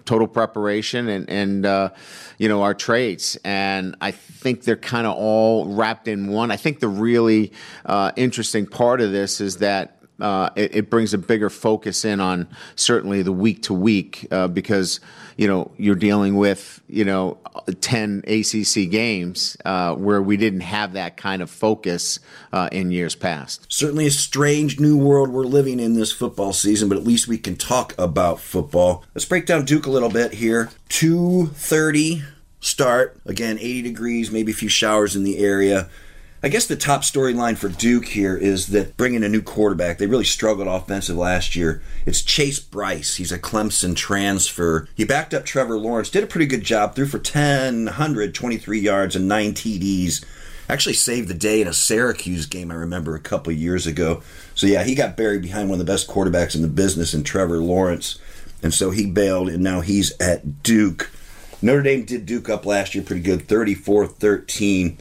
total 0.05 0.27
preparation 0.27 1.07
and 1.07 1.29
and 1.29 1.65
uh, 1.65 1.89
you 2.37 2.49
know 2.49 2.61
our 2.61 2.73
traits 2.73 3.35
and 3.43 3.95
I 4.01 4.11
think 4.11 4.63
they're 4.63 4.75
kind 4.75 5.07
of 5.07 5.15
all 5.15 5.65
wrapped 5.73 6.07
in 6.07 6.27
one. 6.27 6.51
I 6.51 6.57
think 6.57 6.79
the 6.79 6.87
really 6.87 7.53
uh, 7.85 8.11
interesting 8.15 8.65
part 8.65 9.01
of 9.01 9.11
this 9.11 9.39
is 9.39 9.57
that 9.57 10.02
uh, 10.19 10.49
it, 10.55 10.75
it, 10.75 10.89
brings 10.89 11.13
a 11.13 11.17
bigger 11.17 11.49
focus 11.49 12.05
in 12.05 12.19
on 12.19 12.47
certainly 12.75 13.21
the 13.23 13.31
week 13.31 13.63
to 13.63 13.73
week 13.73 14.27
uh, 14.31 14.47
because 14.47 14.99
you 15.37 15.47
know 15.47 15.71
you're 15.77 15.95
dealing 15.95 16.35
with 16.35 16.81
you 16.87 17.03
know 17.03 17.37
10 17.81 18.23
ACC 18.27 18.89
games 18.89 19.57
uh, 19.65 19.95
where 19.95 20.21
we 20.21 20.37
didn't 20.37 20.61
have 20.61 20.93
that 20.93 21.17
kind 21.17 21.41
of 21.41 21.49
focus 21.49 22.19
uh, 22.51 22.69
in 22.71 22.91
years 22.91 23.15
past. 23.15 23.65
Certainly 23.69 24.07
a 24.07 24.11
strange 24.11 24.79
new 24.79 24.97
world 24.97 25.29
we're 25.29 25.45
living 25.45 25.79
in 25.79 25.95
this 25.95 26.11
football 26.11 26.53
season, 26.53 26.89
but 26.89 26.97
at 26.97 27.03
least 27.03 27.27
we 27.27 27.37
can 27.37 27.55
talk 27.55 27.95
about 27.97 28.39
football. 28.39 29.03
Let's 29.15 29.25
break 29.25 29.45
down 29.45 29.65
Duke 29.65 29.87
a 29.87 29.91
little 29.91 30.09
bit 30.09 30.33
here. 30.33 30.69
2:30 30.89 32.23
start 32.59 33.19
again 33.25 33.57
80 33.59 33.81
degrees 33.81 34.31
maybe 34.31 34.53
a 34.53 34.55
few 34.55 34.69
showers 34.69 35.17
in 35.17 35.25
the 35.25 35.37
area 35.37 35.89
I 36.45 36.49
guess 36.49 36.65
the 36.65 36.75
top 36.75 37.03
storyline 37.03 37.57
for 37.57 37.69
Duke 37.69 38.03
here 38.03 38.35
is 38.35 38.67
that 38.67 38.97
bringing 38.97 39.23
a 39.23 39.29
new 39.29 39.41
quarterback, 39.41 39.97
they 39.97 40.07
really 40.07 40.25
struggled 40.25 40.67
offensive 40.67 41.15
last 41.15 41.55
year. 41.55 41.81
It's 42.05 42.21
Chase 42.21 42.59
Brice. 42.59 43.15
He's 43.15 43.31
a 43.31 43.39
Clemson 43.39 43.95
transfer. 43.95 44.89
He 44.93 45.05
backed 45.05 45.33
up 45.33 45.45
Trevor 45.45 45.77
Lawrence, 45.77 46.09
did 46.09 46.25
a 46.25 46.27
pretty 46.27 46.45
good 46.45 46.63
job, 46.63 46.95
threw 46.95 47.05
for 47.05 47.17
10, 47.17 47.85
123 47.85 48.77
yards 48.77 49.15
and 49.15 49.25
nine 49.25 49.53
TDs. 49.53 50.25
Actually 50.67 50.95
saved 50.95 51.29
the 51.29 51.33
day 51.33 51.61
in 51.61 51.67
a 51.67 51.73
Syracuse 51.73 52.45
game, 52.45 52.71
I 52.71 52.75
remember 52.75 53.15
a 53.15 53.21
couple 53.21 53.53
years 53.53 53.87
ago. 53.87 54.21
So, 54.53 54.67
yeah, 54.67 54.83
he 54.83 54.95
got 54.95 55.15
buried 55.15 55.43
behind 55.43 55.69
one 55.69 55.79
of 55.79 55.85
the 55.85 55.89
best 55.89 56.09
quarterbacks 56.09 56.55
in 56.55 56.61
the 56.61 56.67
business 56.67 57.13
in 57.13 57.23
Trevor 57.23 57.59
Lawrence. 57.59 58.19
And 58.61 58.73
so 58.73 58.91
he 58.91 59.05
bailed, 59.05 59.47
and 59.47 59.63
now 59.63 59.79
he's 59.79 60.11
at 60.19 60.61
Duke. 60.61 61.09
Notre 61.61 61.83
Dame 61.83 62.03
did 62.03 62.25
Duke 62.25 62.49
up 62.49 62.65
last 62.65 62.95
year 62.95 63.03
pretty 63.05 63.21
good, 63.21 63.47
34 63.47 64.07
13. 64.07 64.97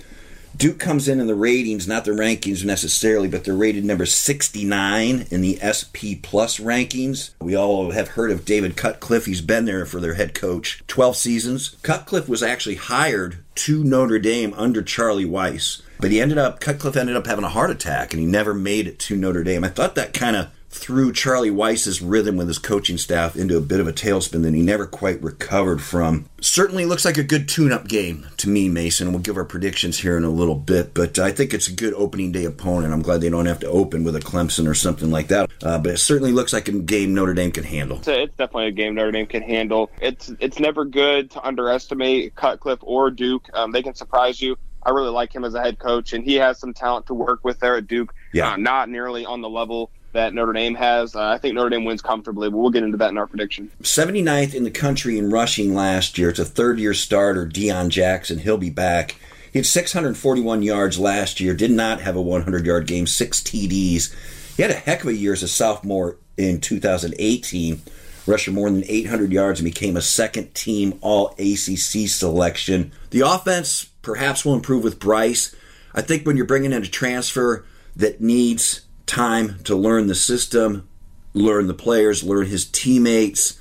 Duke 0.56 0.78
comes 0.78 1.08
in 1.08 1.20
in 1.20 1.26
the 1.26 1.34
ratings, 1.34 1.88
not 1.88 2.04
the 2.04 2.12
rankings 2.12 2.64
necessarily, 2.64 3.28
but 3.28 3.44
they're 3.44 3.54
rated 3.54 3.84
number 3.84 4.06
69 4.06 5.26
in 5.30 5.40
the 5.40 5.58
SP 5.62 6.20
Plus 6.22 6.60
rankings. 6.60 7.30
We 7.40 7.56
all 7.56 7.90
have 7.90 8.08
heard 8.08 8.30
of 8.30 8.44
David 8.44 8.76
Cutcliffe. 8.76 9.26
He's 9.26 9.40
been 9.40 9.64
there 9.64 9.86
for 9.86 9.98
their 9.98 10.14
head 10.14 10.34
coach 10.34 10.82
12 10.86 11.16
seasons. 11.16 11.76
Cutcliffe 11.82 12.28
was 12.28 12.42
actually 12.42 12.76
hired 12.76 13.38
to 13.56 13.82
Notre 13.82 14.18
Dame 14.18 14.54
under 14.56 14.82
Charlie 14.82 15.24
Weis, 15.24 15.82
but 16.00 16.10
he 16.10 16.20
ended 16.20 16.38
up, 16.38 16.60
Cutcliffe 16.60 16.96
ended 16.96 17.16
up 17.16 17.26
having 17.26 17.44
a 17.44 17.48
heart 17.48 17.70
attack 17.70 18.12
and 18.12 18.20
he 18.20 18.26
never 18.26 18.54
made 18.54 18.86
it 18.86 18.98
to 19.00 19.16
Notre 19.16 19.44
Dame. 19.44 19.64
I 19.64 19.68
thought 19.68 19.94
that 19.96 20.14
kind 20.14 20.36
of 20.36 20.48
threw 20.72 21.12
Charlie 21.12 21.50
Weis's 21.50 22.00
rhythm 22.00 22.36
with 22.36 22.48
his 22.48 22.58
coaching 22.58 22.96
staff 22.98 23.36
into 23.36 23.56
a 23.56 23.60
bit 23.60 23.78
of 23.78 23.86
a 23.86 23.92
tailspin 23.92 24.42
that 24.42 24.54
he 24.54 24.62
never 24.62 24.86
quite 24.86 25.22
recovered 25.22 25.82
from. 25.82 26.26
Certainly 26.40 26.86
looks 26.86 27.04
like 27.04 27.18
a 27.18 27.22
good 27.22 27.48
tune 27.48 27.72
up 27.72 27.86
game 27.86 28.26
to 28.38 28.48
me, 28.48 28.68
Mason. 28.68 29.12
We'll 29.12 29.20
give 29.20 29.36
our 29.36 29.44
predictions 29.44 30.00
here 30.00 30.16
in 30.16 30.24
a 30.24 30.30
little 30.30 30.54
bit, 30.54 30.94
but 30.94 31.18
I 31.18 31.30
think 31.30 31.54
it's 31.54 31.68
a 31.68 31.72
good 31.72 31.94
opening 31.94 32.32
day 32.32 32.44
opponent. 32.46 32.92
I'm 32.92 33.02
glad 33.02 33.20
they 33.20 33.30
don't 33.30 33.46
have 33.46 33.60
to 33.60 33.68
open 33.68 34.02
with 34.02 34.16
a 34.16 34.20
Clemson 34.20 34.66
or 34.66 34.74
something 34.74 35.10
like 35.10 35.28
that. 35.28 35.50
Uh, 35.62 35.78
but 35.78 35.92
it 35.92 35.98
certainly 35.98 36.32
looks 36.32 36.52
like 36.52 36.68
a 36.68 36.72
game 36.72 37.14
Notre 37.14 37.34
Dame 37.34 37.52
can 37.52 37.64
handle. 37.64 37.98
It's, 37.98 38.08
a, 38.08 38.22
it's 38.22 38.36
definitely 38.36 38.68
a 38.68 38.72
game 38.72 38.94
Notre 38.94 39.12
Dame 39.12 39.26
can 39.26 39.42
handle. 39.42 39.90
It's 40.00 40.32
it's 40.40 40.58
never 40.58 40.84
good 40.84 41.30
to 41.32 41.46
underestimate 41.46 42.34
Cutcliffe 42.34 42.80
or 42.82 43.10
Duke. 43.10 43.48
Um, 43.52 43.72
they 43.72 43.82
can 43.82 43.94
surprise 43.94 44.40
you. 44.40 44.56
I 44.84 44.90
really 44.90 45.10
like 45.10 45.32
him 45.32 45.44
as 45.44 45.54
a 45.54 45.62
head 45.62 45.78
coach, 45.78 46.12
and 46.12 46.24
he 46.24 46.34
has 46.36 46.58
some 46.58 46.74
talent 46.74 47.06
to 47.06 47.14
work 47.14 47.44
with 47.44 47.60
there 47.60 47.76
at 47.76 47.86
Duke. 47.86 48.12
Yeah. 48.32 48.52
Uh, 48.52 48.56
not 48.56 48.88
nearly 48.88 49.24
on 49.24 49.42
the 49.42 49.48
level 49.48 49.92
that 50.12 50.34
Notre 50.34 50.52
Dame 50.52 50.74
has. 50.74 51.16
Uh, 51.16 51.24
I 51.24 51.38
think 51.38 51.54
Notre 51.54 51.70
Dame 51.70 51.84
wins 51.84 52.02
comfortably, 52.02 52.50
but 52.50 52.58
we'll 52.58 52.70
get 52.70 52.82
into 52.82 52.98
that 52.98 53.10
in 53.10 53.18
our 53.18 53.26
prediction. 53.26 53.70
79th 53.82 54.54
in 54.54 54.64
the 54.64 54.70
country 54.70 55.18
in 55.18 55.30
rushing 55.30 55.74
last 55.74 56.18
year. 56.18 56.30
It's 56.30 56.38
a 56.38 56.44
third 56.44 56.78
year 56.78 56.94
starter, 56.94 57.46
Deon 57.46 57.88
Jackson. 57.88 58.38
He'll 58.38 58.58
be 58.58 58.70
back. 58.70 59.16
He 59.52 59.58
had 59.58 59.66
641 59.66 60.62
yards 60.62 60.98
last 60.98 61.40
year, 61.40 61.54
did 61.54 61.70
not 61.70 62.00
have 62.00 62.16
a 62.16 62.22
100 62.22 62.64
yard 62.64 62.86
game, 62.86 63.06
six 63.06 63.40
TDs. 63.40 64.14
He 64.56 64.62
had 64.62 64.70
a 64.70 64.74
heck 64.74 65.02
of 65.02 65.08
a 65.08 65.14
year 65.14 65.32
as 65.32 65.42
a 65.42 65.48
sophomore 65.48 66.16
in 66.36 66.60
2018, 66.60 67.82
rushing 68.26 68.54
more 68.54 68.70
than 68.70 68.84
800 68.86 69.32
yards 69.32 69.60
and 69.60 69.64
became 69.64 69.96
a 69.96 70.02
second 70.02 70.54
team 70.54 70.98
All 71.02 71.34
ACC 71.38 72.08
selection. 72.08 72.92
The 73.10 73.20
offense 73.20 73.90
perhaps 74.00 74.44
will 74.44 74.54
improve 74.54 74.84
with 74.84 74.98
Brice. 74.98 75.54
I 75.94 76.00
think 76.00 76.26
when 76.26 76.36
you're 76.36 76.46
bringing 76.46 76.72
in 76.72 76.82
a 76.82 76.86
transfer, 76.86 77.66
that 77.96 78.20
needs 78.20 78.82
time 79.12 79.58
to 79.64 79.76
learn 79.76 80.06
the 80.06 80.14
system, 80.14 80.88
learn 81.34 81.66
the 81.66 81.74
players, 81.74 82.24
learn 82.24 82.46
his 82.46 82.64
teammates. 82.64 83.60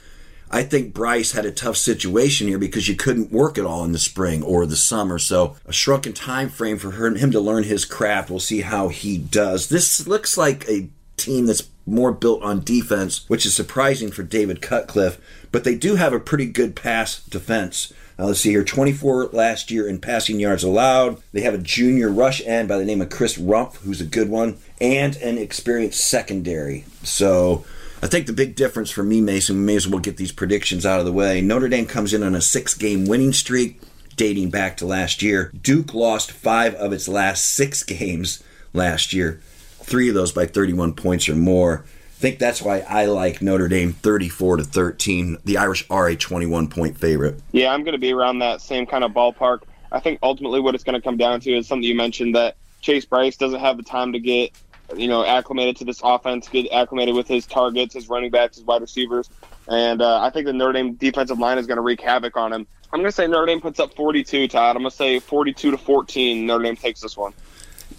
I 0.50 0.64
think 0.64 0.94
Brice 0.94 1.34
had 1.34 1.46
a 1.46 1.52
tough 1.52 1.76
situation 1.76 2.48
here 2.48 2.58
because 2.58 2.88
you 2.88 2.96
couldn't 2.96 3.34
work 3.34 3.58
it 3.58 3.66
all 3.66 3.84
in 3.84 3.92
the 3.92 4.00
spring 4.00 4.44
or 4.44 4.66
the 4.66 4.78
summer. 4.78 5.20
So 5.20 5.58
a 5.66 5.74
shrunken 5.74 6.14
time 6.14 6.50
frame 6.50 6.78
for 6.78 6.92
him 6.92 7.32
to 7.32 7.40
learn 7.42 7.64
his 7.64 7.84
craft. 7.84 8.30
We'll 8.30 8.40
see 8.40 8.62
how 8.62 8.88
he 8.88 9.18
does. 9.18 9.68
This 9.68 10.08
looks 10.08 10.38
like 10.38 10.68
a 10.70 10.88
team 11.18 11.48
that's 11.48 11.68
more 11.86 12.14
built 12.14 12.42
on 12.44 12.64
defense, 12.64 13.26
which 13.30 13.46
is 13.46 13.54
surprising 13.54 14.10
for 14.10 14.24
David 14.24 14.62
Cutcliffe. 14.62 15.20
But 15.52 15.66
they 15.66 15.76
do 15.76 15.96
have 15.96 16.14
a 16.14 16.20
pretty 16.20 16.46
good 16.46 16.78
pass 16.78 17.22
defense. 17.24 17.92
Now 18.22 18.28
let's 18.28 18.42
see 18.42 18.52
here 18.52 18.64
24 18.64 19.30
last 19.32 19.72
year 19.72 19.88
in 19.88 19.98
passing 19.98 20.40
yards 20.40 20.64
allowed. 20.64 21.20
They 21.34 21.42
have 21.42 21.56
a 21.56 21.58
junior 21.58 22.08
rush 22.12 22.40
end 22.46 22.68
by 22.68 22.78
the 22.78 22.86
name 22.86 23.02
of 23.02 23.10
Chris 23.10 23.36
Rumph, 23.36 23.78
who's 23.78 24.00
a 24.00 24.06
good 24.06 24.30
one, 24.30 24.60
and 24.80 25.16
an 25.16 25.40
experienced 25.40 26.02
secondary. 26.02 26.86
So 27.02 27.66
I 28.00 28.06
think 28.06 28.28
the 28.28 28.34
big 28.34 28.54
difference 28.54 28.92
for 28.92 29.02
me, 29.02 29.22
Mason, 29.22 29.56
we 29.56 29.64
may 29.64 29.76
as 29.76 29.88
well 29.88 29.98
get 29.98 30.18
these 30.18 30.32
predictions 30.32 30.86
out 30.86 31.00
of 31.00 31.08
the 31.08 31.12
way. 31.12 31.42
Notre 31.42 31.68
Dame 31.68 31.88
comes 31.88 32.14
in 32.14 32.22
on 32.22 32.36
a 32.36 32.42
six 32.42 32.76
game 32.76 33.08
winning 33.08 33.34
streak 33.34 33.82
dating 34.18 34.52
back 34.52 34.78
to 34.78 34.86
last 34.86 35.24
year. 35.24 35.52
Duke 35.60 35.96
lost 35.96 36.32
five 36.32 36.76
of 36.76 36.94
its 36.94 37.08
last 37.08 37.44
six 37.44 37.82
games 37.84 38.44
last 38.72 39.14
year, 39.14 39.42
three 39.80 40.10
of 40.10 40.14
those 40.14 40.32
by 40.32 40.46
31 40.46 40.94
points 40.94 41.28
or 41.28 41.36
more. 41.36 41.86
Think 42.22 42.38
that's 42.38 42.62
why 42.62 42.82
I 42.82 43.06
like 43.06 43.42
Notre 43.42 43.68
Dame 43.68 43.94
34 43.94 44.58
to 44.58 44.64
13. 44.64 45.40
The 45.44 45.58
Irish 45.58 45.88
are 45.90 46.08
a 46.08 46.16
21 46.16 46.68
point 46.68 46.96
favorite. 46.96 47.42
Yeah, 47.52 47.74
I'm 47.74 47.84
going 47.84 47.94
to 47.94 47.98
be 47.98 48.14
around 48.14 48.38
that 48.40 48.62
same 48.62 48.86
kind 48.86 49.04
of 49.04 49.12
ballpark. 49.12 49.64
I 49.92 50.00
think 50.02 50.20
ultimately 50.22 50.60
what 50.60 50.76
it's 50.76 50.84
going 50.84 50.94
to 50.94 51.02
come 51.02 51.18
down 51.18 51.40
to 51.40 51.52
is 51.52 51.68
something 51.68 51.84
you 51.84 51.96
mentioned 51.96 52.36
that 52.36 52.58
Chase 52.80 53.06
Brice 53.06 53.38
doesn't 53.38 53.60
have 53.60 53.76
the 53.78 53.82
time 53.82 54.14
to 54.14 54.20
get 54.20 54.52
you 54.96 55.08
know, 55.08 55.26
acclimated 55.26 55.78
to 55.78 55.86
this 55.86 56.00
offense, 56.04 56.48
get 56.48 56.72
acclimated 56.72 57.16
with 57.16 57.28
his 57.28 57.48
targets, 57.48 57.96
his 57.96 58.08
running 58.08 58.30
backs, 58.30 58.58
his 58.58 58.66
wide 58.66 58.82
receivers. 58.82 59.28
And 59.68 60.00
uh, 60.04 60.22
I 60.22 60.30
think 60.30 60.46
the 60.46 60.54
Notre 60.54 60.74
Dame 60.74 60.94
defensive 60.94 61.40
line 61.40 61.58
is 61.58 61.66
going 61.66 61.78
to 61.78 61.82
wreak 61.82 62.02
havoc 62.02 62.38
on 62.38 62.54
him. 62.54 62.68
I'm 62.94 63.00
going 63.00 63.10
to 63.10 63.16
say 63.16 63.26
Notre 63.26 63.48
Dame 63.48 63.62
puts 63.62 63.80
up 63.80 63.96
42, 63.96 64.48
Todd. 64.50 64.76
I'm 64.76 64.84
going 64.84 64.92
to 64.92 64.96
say 64.96 65.20
42 65.20 65.72
to 65.72 65.78
14. 65.80 66.46
Notre 66.46 66.64
Dame 66.66 66.76
takes 66.76 67.02
this 67.02 67.18
one. 67.18 67.34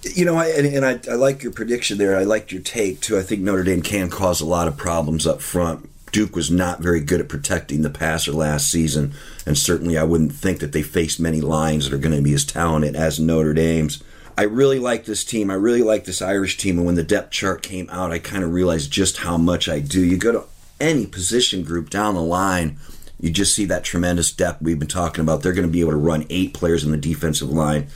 You 0.03 0.25
know, 0.25 0.37
I, 0.37 0.49
and, 0.49 0.85
I, 0.85 0.99
I 1.11 1.15
like 1.15 1.43
your 1.43 1.53
prediction 1.53 1.99
there. 1.99 2.17
I 2.17 2.25
liked 2.25 2.51
your 2.51 2.63
take 2.63 3.01
too. 3.01 3.17
I 3.17 3.23
think 3.23 3.41
Notre 3.41 3.63
Dame 3.63 3.83
can 3.83 4.11
cause 4.11 4.41
a 4.41 4.47
lot 4.47 4.67
of 4.67 4.77
problems 4.77 5.27
up 5.27 5.41
front. 5.41 5.89
Duke 6.11 6.37
was 6.37 6.51
not 6.51 6.81
very 6.81 7.01
good 7.01 7.21
at 7.21 7.29
protecting 7.29 7.83
the 7.83 7.89
passer 7.89 8.33
last 8.33 8.71
season, 8.71 9.15
and 9.47 9.57
certainly 9.57 9.97
I 9.97 10.05
wouldn't 10.05 10.35
think 10.35 10.61
that 10.61 10.73
they 10.73 10.83
faced 10.83 11.19
many 11.19 11.41
lines 11.41 11.89
that 11.89 11.95
are 11.95 11.99
going 11.99 12.15
to 12.15 12.23
be 12.23 12.35
as 12.35 12.45
talented 12.45 12.95
as 12.95 13.19
Notre 13.19 13.55
Dame's. 13.55 14.03
I 14.37 14.43
really 14.43 14.79
like 14.79 15.05
this 15.05 15.25
team. 15.25 15.51
I 15.51 15.55
really 15.55 15.83
like 15.83 16.05
this 16.05 16.21
Irish 16.23 16.57
team. 16.57 16.79
And 16.79 16.87
when 16.87 16.95
the 16.95 17.03
depth 17.03 17.31
chart 17.31 17.63
came 17.63 17.89
out, 17.91 18.13
I 18.13 18.19
kind 18.19 18.45
of 18.45 18.53
realized 18.53 18.91
just 18.91 19.19
how 19.19 19.37
much 19.37 19.69
I 19.69 19.79
do. 19.79 20.05
You 20.05 20.17
go 20.17 20.33
to 20.33 20.45
any 20.81 21.07
position 21.07 21.63
group 21.63 21.91
down 21.91 22.15
the 22.15 22.23
line, 22.23 22.79
you 23.21 23.31
just 23.31 23.55
see 23.55 23.65
that 23.67 23.85
tremendous 23.85 24.33
depth 24.33 24.61
we've 24.61 24.79
been 24.79 24.89
talking 24.89 25.23
about. 25.23 25.43
They're 25.43 25.53
going 25.53 25.67
to 25.67 25.73
be 25.73 25.81
able 25.81 25.93
to 25.93 25.97
run 25.97 26.27
eight 26.29 26.55
players 26.55 26.83
in 26.83 26.91
the 26.91 26.97
defensive 26.97 27.51
line. 27.51 27.87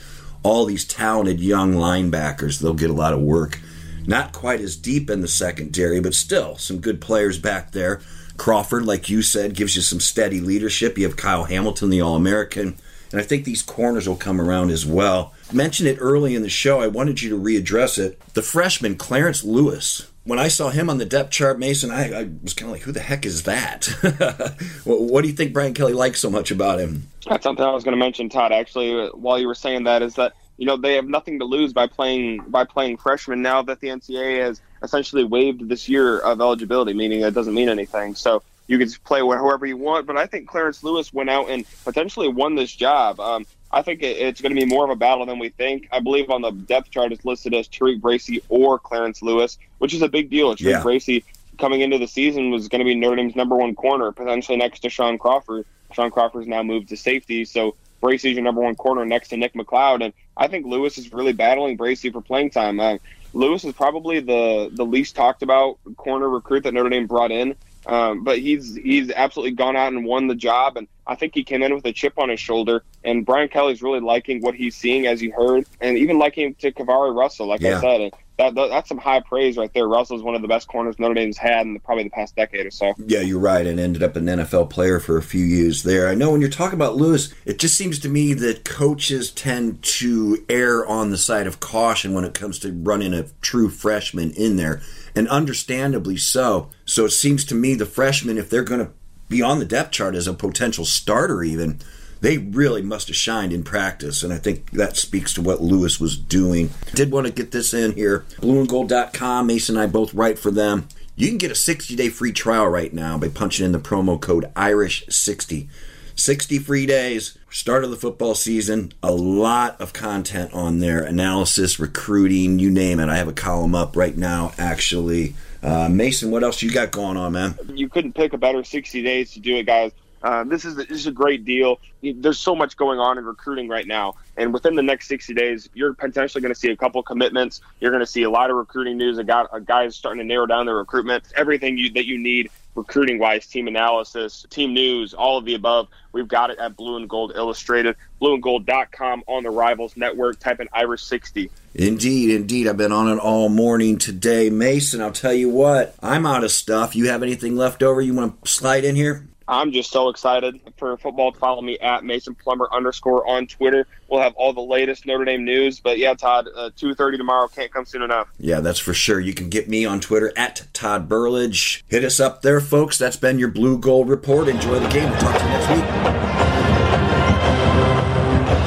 All 0.47 0.63
these 0.63 0.85
talented 0.85 1.41
young 1.41 1.73
linebackers, 1.73 2.61
they'll 2.61 2.73
get 2.73 2.89
a 2.89 2.93
lot 2.93 3.11
of 3.11 3.19
work. 3.19 3.59
Not 4.05 4.31
quite 4.31 4.61
as 4.61 4.77
deep 4.77 5.09
in 5.09 5.19
the 5.19 5.27
secondary, 5.27 5.99
but 5.99 6.13
still 6.13 6.55
some 6.55 6.79
good 6.79 7.01
players 7.01 7.37
back 7.37 7.73
there. 7.73 7.99
Crawford, 8.37 8.85
like 8.85 9.09
you 9.09 9.21
said, 9.21 9.55
gives 9.55 9.75
you 9.75 9.81
some 9.81 9.99
steady 9.99 10.39
leadership. 10.39 10.97
You 10.97 11.03
have 11.03 11.17
Kyle 11.17 11.43
Hamilton, 11.43 11.89
the 11.89 11.99
All 11.99 12.15
American. 12.15 12.77
And 13.11 13.19
I 13.19 13.25
think 13.25 13.43
these 13.43 13.61
corners 13.61 14.07
will 14.07 14.15
come 14.15 14.39
around 14.39 14.69
as 14.69 14.85
well. 14.85 15.33
Mentioned 15.51 15.89
it 15.89 15.97
early 15.99 16.33
in 16.33 16.43
the 16.43 16.49
show. 16.49 16.79
I 16.79 16.87
wanted 16.87 17.21
you 17.21 17.29
to 17.31 17.37
readdress 17.37 17.99
it. 17.99 18.17
The 18.33 18.41
freshman, 18.41 18.95
Clarence 18.95 19.43
Lewis. 19.43 20.09
When 20.27 20.39
I 20.39 20.49
saw 20.49 20.69
him 20.71 20.89
on 20.89 20.97
the 20.97 21.05
depth 21.05 21.31
chart, 21.31 21.57
Mason, 21.57 21.89
I, 21.89 22.11
I 22.11 22.29
was 22.43 22.53
kind 22.53 22.69
of 22.69 22.73
like, 22.73 22.81
who 22.81 22.91
the 22.91 22.99
heck 22.99 23.25
is 23.25 23.43
that? 23.43 23.85
what 24.83 25.21
do 25.21 25.29
you 25.29 25.33
think 25.33 25.53
Brian 25.53 25.73
Kelly 25.73 25.93
likes 25.93 26.19
so 26.19 26.29
much 26.29 26.51
about 26.51 26.81
him? 26.81 27.07
That's 27.29 27.43
something 27.43 27.63
I 27.63 27.71
was 27.71 27.85
going 27.85 27.93
to 27.93 27.99
mention, 27.99 28.27
Todd, 28.27 28.51
actually, 28.51 29.07
while 29.11 29.39
you 29.39 29.47
were 29.47 29.55
saying 29.55 29.85
that, 29.85 30.01
is 30.01 30.15
that 30.15 30.33
you 30.57 30.65
know 30.65 30.75
they 30.75 30.95
have 30.95 31.07
nothing 31.07 31.39
to 31.39 31.45
lose 31.45 31.71
by 31.71 31.87
playing 31.87 32.43
by 32.47 32.65
playing 32.65 32.97
freshmen 32.97 33.41
now 33.41 33.61
that 33.61 33.79
the 33.79 33.87
NCAA 33.87 34.39
has 34.39 34.61
essentially 34.83 35.23
waived 35.23 35.69
this 35.69 35.87
year 35.87 36.19
of 36.19 36.41
eligibility, 36.41 36.93
meaning 36.93 37.21
it 37.21 37.33
doesn't 37.33 37.53
mean 37.53 37.69
anything. 37.69 38.13
So 38.13 38.43
you 38.67 38.77
can 38.77 38.89
play 39.05 39.21
whoever 39.21 39.65
you 39.65 39.77
want. 39.77 40.07
But 40.07 40.17
I 40.17 40.25
think 40.25 40.49
Clarence 40.49 40.83
Lewis 40.83 41.13
went 41.13 41.29
out 41.29 41.49
and 41.49 41.65
potentially 41.85 42.27
won 42.27 42.55
this 42.55 42.75
job. 42.75 43.21
Um, 43.21 43.45
I 43.71 43.81
think 43.81 44.01
it's 44.01 44.41
going 44.41 44.55
to 44.55 44.59
be 44.59 44.65
more 44.65 44.85
of 44.85 44.89
a 44.89 44.95
battle 44.95 45.25
than 45.25 45.39
we 45.39 45.49
think. 45.49 45.87
I 45.91 45.99
believe 45.99 46.29
on 46.29 46.41
the 46.41 46.51
depth 46.51 46.89
chart 46.89 47.11
it's 47.11 47.25
listed 47.25 47.53
as 47.53 47.67
Tariq 47.67 47.99
Bracy 47.99 48.41
or 48.49 48.79
Clarence 48.79 49.21
Lewis, 49.21 49.57
which 49.79 49.93
is 49.93 50.01
a 50.01 50.07
big 50.07 50.29
deal. 50.29 50.55
Tariq 50.55 50.59
yeah. 50.59 50.81
Bracy 50.81 51.23
coming 51.57 51.81
into 51.81 51.97
the 51.97 52.07
season 52.07 52.51
was 52.51 52.67
going 52.67 52.79
to 52.79 52.85
be 52.85 52.95
Notre 52.95 53.17
Dame's 53.17 53.35
number 53.35 53.55
one 53.55 53.75
corner, 53.75 54.11
potentially 54.11 54.57
next 54.57 54.81
to 54.81 54.89
Shaun 54.89 55.17
Crawford. 55.17 55.65
Shaun 55.91 56.11
Crawford's 56.11 56.47
now 56.47 56.63
moved 56.63 56.89
to 56.89 56.97
safety, 56.97 57.45
so 57.45 57.75
Bracy's 58.01 58.35
your 58.35 58.43
number 58.43 58.61
one 58.61 58.75
corner 58.75 59.05
next 59.05 59.29
to 59.29 59.37
Nick 59.37 59.53
McCloud, 59.53 60.03
and 60.03 60.13
I 60.35 60.47
think 60.47 60.65
Lewis 60.65 60.97
is 60.97 61.11
really 61.11 61.33
battling 61.33 61.77
Bracy 61.77 62.11
for 62.11 62.21
playing 62.21 62.51
time. 62.51 62.79
Uh, 62.79 62.97
Lewis 63.33 63.63
is 63.65 63.73
probably 63.73 64.19
the 64.19 64.69
the 64.71 64.85
least 64.85 65.15
talked 65.15 65.43
about 65.43 65.77
corner 65.97 66.29
recruit 66.29 66.63
that 66.63 66.73
Notre 66.73 66.89
Dame 66.89 67.07
brought 67.07 67.31
in. 67.31 67.55
Um, 67.87 68.23
but 68.23 68.39
he's 68.39 68.75
he's 68.75 69.11
absolutely 69.11 69.51
gone 69.51 69.77
out 69.77 69.93
and 69.93 70.05
won 70.05 70.27
the 70.27 70.35
job, 70.35 70.75
and 70.75 70.87
I 71.07 71.15
think 71.15 71.33
he 71.33 71.43
came 71.43 71.63
in 71.63 71.73
with 71.73 71.85
a 71.85 71.93
chip 71.93 72.19
on 72.19 72.29
his 72.29 72.39
shoulder. 72.39 72.83
And 73.03 73.25
Brian 73.25 73.47
Kelly's 73.47 73.81
really 73.81 74.01
liking 74.01 74.41
what 74.41 74.55
he's 74.55 74.75
seeing, 74.75 75.07
as 75.07 75.21
you 75.21 75.31
heard, 75.31 75.65
and 75.79 75.97
even 75.97 76.19
liking 76.19 76.53
to 76.55 76.71
KeiVarae 76.71 77.15
Russell, 77.15 77.47
like 77.47 77.61
yeah. 77.61 77.77
I 77.77 77.81
said. 77.81 78.13
That, 78.37 78.53
that, 78.55 78.69
that's 78.69 78.89
some 78.89 78.99
high 78.99 79.19
praise 79.19 79.57
right 79.57 79.73
there. 79.73 79.87
Russell's 79.87 80.21
one 80.21 80.35
of 80.35 80.41
the 80.41 80.47
best 80.47 80.67
corners 80.67 80.99
Notre 80.99 81.15
Dame's 81.15 81.37
had 81.37 81.65
in 81.65 81.73
the, 81.73 81.79
probably 81.79 82.03
the 82.03 82.11
past 82.11 82.35
decade 82.35 82.65
or 82.65 82.71
so. 82.71 82.93
Yeah, 82.97 83.21
you're 83.21 83.39
right, 83.39 83.65
and 83.65 83.79
ended 83.79 84.03
up 84.03 84.15
an 84.15 84.25
NFL 84.25 84.69
player 84.69 84.99
for 84.99 85.17
a 85.17 85.23
few 85.23 85.43
years 85.43 85.83
there. 85.83 86.07
I 86.07 86.13
know 86.13 86.31
when 86.31 86.41
you're 86.41 86.49
talking 86.49 86.77
about 86.77 86.95
Lewis, 86.95 87.33
it 87.45 87.57
just 87.57 87.75
seems 87.75 87.97
to 87.99 88.09
me 88.09 88.33
that 88.35 88.63
coaches 88.63 89.31
tend 89.31 89.81
to 89.83 90.45
err 90.49 90.85
on 90.85 91.09
the 91.09 91.17
side 91.17 91.47
of 91.47 91.59
caution 91.59 92.13
when 92.13 92.25
it 92.25 92.33
comes 92.33 92.59
to 92.59 92.71
running 92.71 93.13
a 93.13 93.25
true 93.41 93.69
freshman 93.69 94.31
in 94.31 94.55
there 94.55 94.81
and 95.15 95.27
understandably 95.29 96.17
so. 96.17 96.69
So 96.85 97.05
it 97.05 97.11
seems 97.11 97.43
to 97.45 97.55
me 97.55 97.73
the 97.73 97.85
freshmen, 97.85 98.37
if 98.37 98.49
they're 98.49 98.63
going 98.63 98.85
to 98.85 98.91
be 99.29 99.41
on 99.41 99.59
the 99.59 99.65
depth 99.65 99.91
chart 99.91 100.15
as 100.15 100.27
a 100.27 100.33
potential 100.33 100.85
starter, 100.85 101.43
even, 101.43 101.79
they 102.21 102.37
really 102.37 102.81
must 102.81 103.07
have 103.07 103.15
shined 103.15 103.53
in 103.53 103.63
practice. 103.63 104.23
And 104.23 104.33
I 104.33 104.37
think 104.37 104.71
that 104.71 104.97
speaks 104.97 105.33
to 105.33 105.41
what 105.41 105.61
Lewis 105.61 105.99
was 105.99 106.17
doing. 106.17 106.71
Did 106.93 107.11
want 107.11 107.27
to 107.27 107.33
get 107.33 107.51
this 107.51 107.73
in 107.73 107.93
here. 107.93 108.25
Blueandgold.com, 108.41 109.47
Mason 109.47 109.77
and 109.77 109.83
I 109.83 109.87
both 109.87 110.13
write 110.13 110.39
for 110.39 110.51
them. 110.51 110.87
You 111.15 111.29
can 111.29 111.37
get 111.37 111.51
a 111.51 111.55
60 111.55 111.95
day 111.95 112.09
free 112.09 112.31
trial 112.31 112.67
right 112.67 112.93
now 112.93 113.17
by 113.17 113.29
punching 113.29 113.65
in 113.65 113.71
the 113.71 113.79
promo 113.79 114.19
code 114.19 114.51
IRISH60. 114.55 115.67
60 116.15 116.59
free 116.59 116.87
days, 116.87 117.37
start 117.51 117.83
of 117.83 117.91
the 117.91 117.95
football 117.95 118.33
season, 118.33 118.91
a 119.03 119.11
lot 119.11 119.79
of 119.79 119.93
content 119.93 120.51
on 120.51 120.79
there 120.79 121.03
analysis, 121.03 121.79
recruiting, 121.79 122.57
you 122.57 122.71
name 122.71 122.99
it. 122.99 123.07
I 123.07 123.17
have 123.17 123.27
a 123.27 123.33
column 123.33 123.75
up 123.75 123.95
right 123.95 124.17
now, 124.17 124.51
actually. 124.57 125.35
Uh, 125.61 125.87
Mason, 125.89 126.31
what 126.31 126.43
else 126.43 126.61
you 126.63 126.71
got 126.71 126.91
going 126.91 127.17
on, 127.17 127.33
man? 127.33 127.57
You 127.71 127.87
couldn't 127.87 128.13
pick 128.13 128.33
a 128.33 128.37
better 128.37 128.63
60 128.63 129.03
days 129.03 129.31
to 129.33 129.39
do 129.39 129.57
it, 129.57 129.67
guys. 129.67 129.91
Uh, 130.21 130.43
this 130.43 130.65
is 130.65 130.75
this 130.75 130.89
is 130.89 131.07
a 131.07 131.11
great 131.11 131.45
deal. 131.45 131.79
There's 132.01 132.39
so 132.39 132.55
much 132.55 132.77
going 132.77 132.99
on 132.99 133.17
in 133.17 133.25
recruiting 133.25 133.67
right 133.67 133.85
now, 133.85 134.15
and 134.35 134.53
within 134.53 134.75
the 134.75 134.83
next 134.83 135.07
60 135.07 135.33
days, 135.33 135.69
you're 135.73 135.93
potentially 135.93 136.41
going 136.41 136.53
to 136.53 136.59
see 136.59 136.69
a 136.69 136.75
couple 136.77 137.01
commitments. 137.03 137.61
You're 137.79 137.91
going 137.91 138.01
to 138.01 138.07
see 138.07 138.23
a 138.23 138.29
lot 138.29 138.49
of 138.49 138.57
recruiting 138.57 138.97
news. 138.97 139.17
A 139.17 139.23
guy, 139.23 139.45
a 139.51 139.61
guy 139.61 139.87
starting 139.89 140.19
to 140.19 140.25
narrow 140.25 140.45
down 140.45 140.65
their 140.65 140.75
recruitment. 140.75 141.25
Everything 141.35 141.77
you, 141.77 141.91
that 141.91 142.05
you 142.05 142.17
need 142.17 142.49
recruiting 142.77 143.19
wise, 143.19 143.47
team 143.47 143.67
analysis, 143.67 144.45
team 144.49 144.73
news, 144.73 145.13
all 145.13 145.37
of 145.37 145.45
the 145.45 145.55
above. 145.55 145.87
We've 146.13 146.27
got 146.27 146.51
it 146.51 146.59
at 146.59 146.77
Blue 146.77 146.95
and 146.95 147.09
Gold 147.09 147.33
Illustrated, 147.35 147.95
blueandgold.com 148.21 149.23
on 149.27 149.43
the 149.43 149.49
Rivals 149.49 149.97
Network. 149.97 150.39
Type 150.39 150.59
in 150.59 150.69
Irish 150.71 151.03
60. 151.03 151.49
Indeed, 151.73 152.29
indeed. 152.29 152.67
I've 152.67 152.77
been 152.77 152.91
on 152.91 153.09
it 153.09 153.19
all 153.19 153.49
morning 153.49 153.97
today. 153.97 154.49
Mason, 154.49 155.01
I'll 155.01 155.11
tell 155.11 155.33
you 155.33 155.49
what, 155.49 155.95
I'm 156.01 156.25
out 156.25 156.43
of 156.43 156.51
stuff. 156.51 156.95
You 156.95 157.09
have 157.09 157.23
anything 157.23 157.55
left 157.55 157.83
over 157.83 157.99
you 157.99 158.13
want 158.13 158.43
to 158.43 158.49
slide 158.49 158.85
in 158.85 158.95
here? 158.95 159.27
I'm 159.47 159.71
just 159.71 159.91
so 159.91 160.09
excited 160.09 160.59
for 160.77 160.97
football. 160.97 161.31
Follow 161.31 161.61
me 161.61 161.79
at 161.79 162.03
Mason 162.03 162.35
Plummer 162.35 162.67
underscore 162.71 163.27
on 163.27 163.47
Twitter. 163.47 163.87
We'll 164.09 164.21
have 164.21 164.33
all 164.35 164.51
the 164.53 164.61
latest 164.61 165.05
Notre 165.05 165.25
Dame 165.25 165.45
news. 165.45 165.79
But 165.79 165.97
yeah, 165.97 166.13
Todd, 166.13 166.47
uh, 166.55 166.69
two 166.75 166.93
thirty 166.93 167.17
tomorrow 167.17 167.47
can't 167.47 167.71
come 167.71 167.85
soon 167.85 168.01
enough. 168.01 168.27
Yeah, 168.39 168.59
that's 168.59 168.79
for 168.79 168.93
sure. 168.93 169.19
You 169.19 169.33
can 169.33 169.49
get 169.49 169.69
me 169.69 169.85
on 169.85 169.99
Twitter 170.01 170.33
at 170.35 170.67
Todd 170.73 171.07
Burlage. 171.07 171.83
Hit 171.87 172.03
us 172.03 172.19
up 172.19 172.41
there, 172.41 172.59
folks. 172.59 172.97
That's 172.97 173.17
been 173.17 173.39
your 173.39 173.49
Blue 173.49 173.77
Gold 173.77 174.09
Report. 174.09 174.47
Enjoy 174.47 174.79
the 174.79 174.89
game. 174.89 175.09
We'll 175.09 175.19
talk 175.19 175.37
to 175.37 175.43
you 175.43 175.49
next 175.49 175.69
week. 175.69 175.85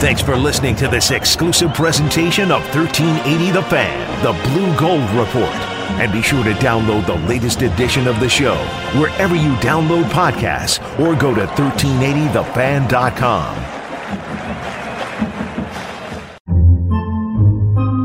Thanks 0.01 0.23
for 0.23 0.35
listening 0.35 0.77
to 0.77 0.89
this 0.89 1.11
exclusive 1.11 1.75
presentation 1.75 2.51
of 2.51 2.63
1380 2.75 3.51
The 3.51 3.63
Fan, 3.65 4.23
the 4.23 4.33
Blue 4.49 4.75
Gold 4.79 5.11
Report. 5.11 5.70
And 5.99 6.13
be 6.13 6.23
sure 6.23 6.45
to 6.45 6.53
download 6.53 7.07
the 7.07 7.17
latest 7.27 7.63
edition 7.63 8.07
of 8.07 8.21
the 8.21 8.29
show 8.29 8.57
wherever 8.99 9.35
you 9.35 9.55
download 9.57 10.05
podcasts 10.05 10.79
or 10.99 11.15
go 11.15 11.35
to 11.35 11.47
1380thefan.com. 11.47 13.57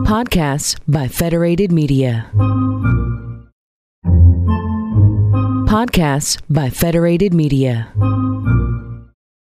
Podcasts 0.05 0.77
by 0.87 1.07
Federated 1.07 1.71
Media. 1.71 2.29
Podcasts 5.67 6.39
by 6.49 6.69
Federated 6.69 7.33
Media. 7.33 7.91